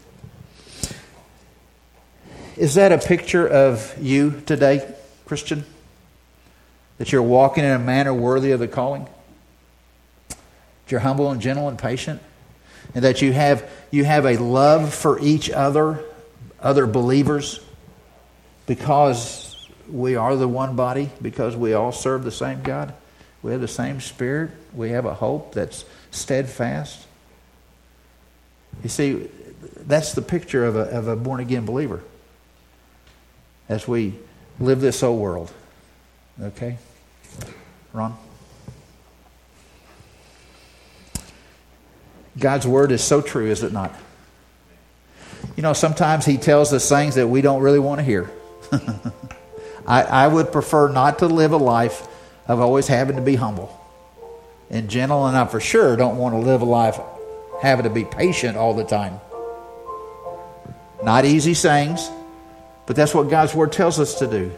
Is 2.56 2.74
that 2.74 2.90
a 2.90 2.98
picture 2.98 3.46
of 3.46 3.94
you 4.00 4.42
today, 4.46 4.92
Christian? 5.26 5.64
That 6.98 7.12
you're 7.12 7.22
walking 7.22 7.62
in 7.62 7.70
a 7.70 7.78
manner 7.78 8.12
worthy 8.12 8.50
of 8.50 8.58
the 8.58 8.66
calling? 8.66 9.06
That 10.28 10.36
you're 10.88 11.00
humble 11.00 11.30
and 11.30 11.40
gentle 11.40 11.68
and 11.68 11.78
patient? 11.78 12.20
And 12.96 13.04
that 13.04 13.22
you 13.22 13.32
have, 13.32 13.70
you 13.92 14.04
have 14.04 14.26
a 14.26 14.38
love 14.38 14.92
for 14.92 15.20
each 15.20 15.50
other, 15.50 16.02
other 16.60 16.88
believers, 16.88 17.60
because 18.66 19.49
we 19.90 20.16
are 20.16 20.36
the 20.36 20.48
one 20.48 20.76
body, 20.76 21.10
because 21.20 21.56
we 21.56 21.74
all 21.74 21.92
serve 21.92 22.24
the 22.24 22.30
same 22.30 22.62
God? 22.62 22.94
We 23.42 23.52
have 23.52 23.60
the 23.60 23.68
same 23.68 24.00
spirit. 24.00 24.50
We 24.74 24.90
have 24.90 25.06
a 25.06 25.14
hope 25.14 25.54
that's 25.54 25.84
steadfast. 26.10 27.06
You 28.82 28.88
see, 28.88 29.28
that's 29.86 30.12
the 30.12 30.22
picture 30.22 30.64
of 30.64 30.76
a, 30.76 30.82
of 30.96 31.08
a 31.08 31.16
born 31.16 31.40
again 31.40 31.64
believer 31.64 32.02
as 33.68 33.86
we 33.86 34.14
live 34.58 34.80
this 34.80 35.02
old 35.02 35.20
world. 35.20 35.50
Okay? 36.40 36.76
Ron? 37.92 38.16
God's 42.38 42.66
word 42.66 42.92
is 42.92 43.02
so 43.02 43.20
true, 43.20 43.46
is 43.46 43.62
it 43.62 43.72
not? 43.72 43.94
You 45.56 45.62
know, 45.62 45.72
sometimes 45.72 46.24
He 46.24 46.36
tells 46.36 46.72
us 46.72 46.88
things 46.88 47.14
that 47.16 47.28
we 47.28 47.42
don't 47.42 47.62
really 47.62 47.78
want 47.78 47.98
to 47.98 48.04
hear. 48.04 48.30
I, 49.86 50.02
I 50.02 50.28
would 50.28 50.52
prefer 50.52 50.88
not 50.88 51.20
to 51.20 51.26
live 51.26 51.52
a 51.52 51.56
life 51.56 52.06
of 52.46 52.60
always 52.60 52.86
having 52.88 53.16
to 53.16 53.22
be 53.22 53.36
humble 53.36 53.76
and 54.70 54.88
gentle, 54.88 55.26
and 55.26 55.36
I 55.36 55.46
for 55.46 55.60
sure 55.60 55.96
don't 55.96 56.16
want 56.16 56.34
to 56.34 56.38
live 56.38 56.62
a 56.62 56.64
life 56.64 56.98
having 57.60 57.84
to 57.84 57.90
be 57.90 58.04
patient 58.04 58.56
all 58.56 58.74
the 58.74 58.84
time. 58.84 59.20
Not 61.02 61.24
easy 61.24 61.54
sayings, 61.54 62.08
but 62.86 62.96
that's 62.96 63.14
what 63.14 63.28
God's 63.28 63.54
Word 63.54 63.72
tells 63.72 63.98
us 63.98 64.18
to 64.20 64.26
do. 64.26 64.52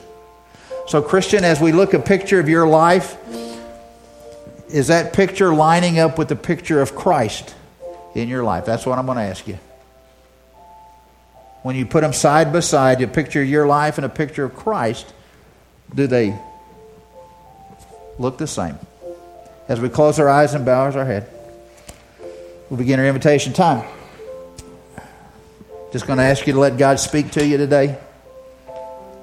So, 0.87 1.01
Christian, 1.01 1.45
as 1.45 1.61
we 1.61 1.73
look 1.73 1.95
a 1.95 1.99
picture 1.99 2.41
of 2.41 2.49
your 2.49 2.67
life, 2.67 3.17
is 4.69 4.89
that 4.89 5.13
picture 5.13 5.55
lining 5.55 5.99
up 5.99 6.19
with 6.19 6.29
the 6.29 6.37
picture 6.37 6.81
of 6.81 6.95
Christ 6.95 7.55
in 8.15 8.29
your 8.29 8.43
life? 8.43 8.65
That's 8.65 8.85
what 8.85 8.99
I'm 8.99 9.07
going 9.07 9.19
to 9.19 9.25
ask 9.25 9.47
you. 9.47 9.59
When 11.63 11.77
you 11.77 11.87
put 11.87 12.01
them 12.01 12.13
side 12.13 12.53
by 12.53 12.61
side, 12.61 13.01
you 13.01 13.07
picture 13.07 13.43
of 13.43 13.49
your 13.49 13.67
life 13.67 13.97
and 13.99 14.05
a 14.05 14.09
picture 14.09 14.45
of 14.45 14.55
Christ, 14.55 15.13
do 15.95 16.07
they 16.07 16.37
look 18.19 18.39
the 18.39 18.47
same? 18.49 18.79
As 19.69 19.81
we 19.81 19.89
close 19.89 20.19
our 20.19 20.29
eyes 20.29 20.55
and 20.55 20.65
bow 20.65 20.91
our 20.91 21.05
head, 21.05 21.29
we'll 22.69 22.79
begin 22.79 22.99
our 22.99 23.07
invitation 23.07 23.53
time. 23.53 23.87
Just 25.93 26.07
going 26.07 26.19
to 26.19 26.25
ask 26.25 26.47
you 26.47 26.55
to 26.55 26.59
let 26.59 26.79
God 26.79 26.99
speak 26.99 27.33
to 27.33 27.47
you 27.47 27.59
today. 27.59 27.99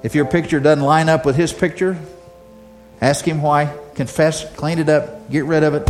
If 0.02 0.16
your 0.16 0.26
picture 0.26 0.62
doesn't 0.62 0.84
line 0.84 1.10
up 1.10 1.26
with 1.26 1.36
His 1.36 1.52
picture, 1.52 1.98
ask 3.02 3.26
Him 3.26 3.42
why. 3.42 3.76
Confess, 3.96 4.50
clean 4.56 4.80
it 4.80 4.88
up, 4.88 5.30
get 5.30 5.44
rid 5.44 5.64
of 5.64 5.74
it. 5.74 5.90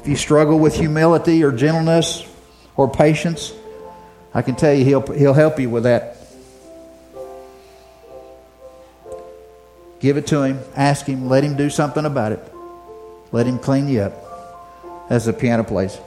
If 0.00 0.08
you 0.08 0.16
struggle 0.16 0.58
with 0.58 0.74
humility 0.74 1.44
or 1.44 1.52
gentleness 1.52 2.28
or 2.76 2.90
patience, 2.90 3.54
I 4.34 4.42
can 4.42 4.56
tell 4.56 4.72
you 4.72 4.84
He'll, 4.84 5.06
he'll 5.12 5.34
help 5.34 5.60
you 5.60 5.70
with 5.70 5.82
that. 5.84 6.16
Give 10.00 10.16
it 10.16 10.26
to 10.28 10.42
Him, 10.42 10.58
ask 10.74 11.06
Him, 11.06 11.28
let 11.28 11.44
Him 11.44 11.56
do 11.56 11.70
something 11.70 12.04
about 12.04 12.32
it. 12.32 12.40
Let 13.30 13.46
Him 13.46 13.58
clean 13.58 13.88
you 13.88 14.02
up 14.02 15.06
as 15.10 15.26
the 15.26 15.32
piano 15.32 15.64
plays. 15.64 15.98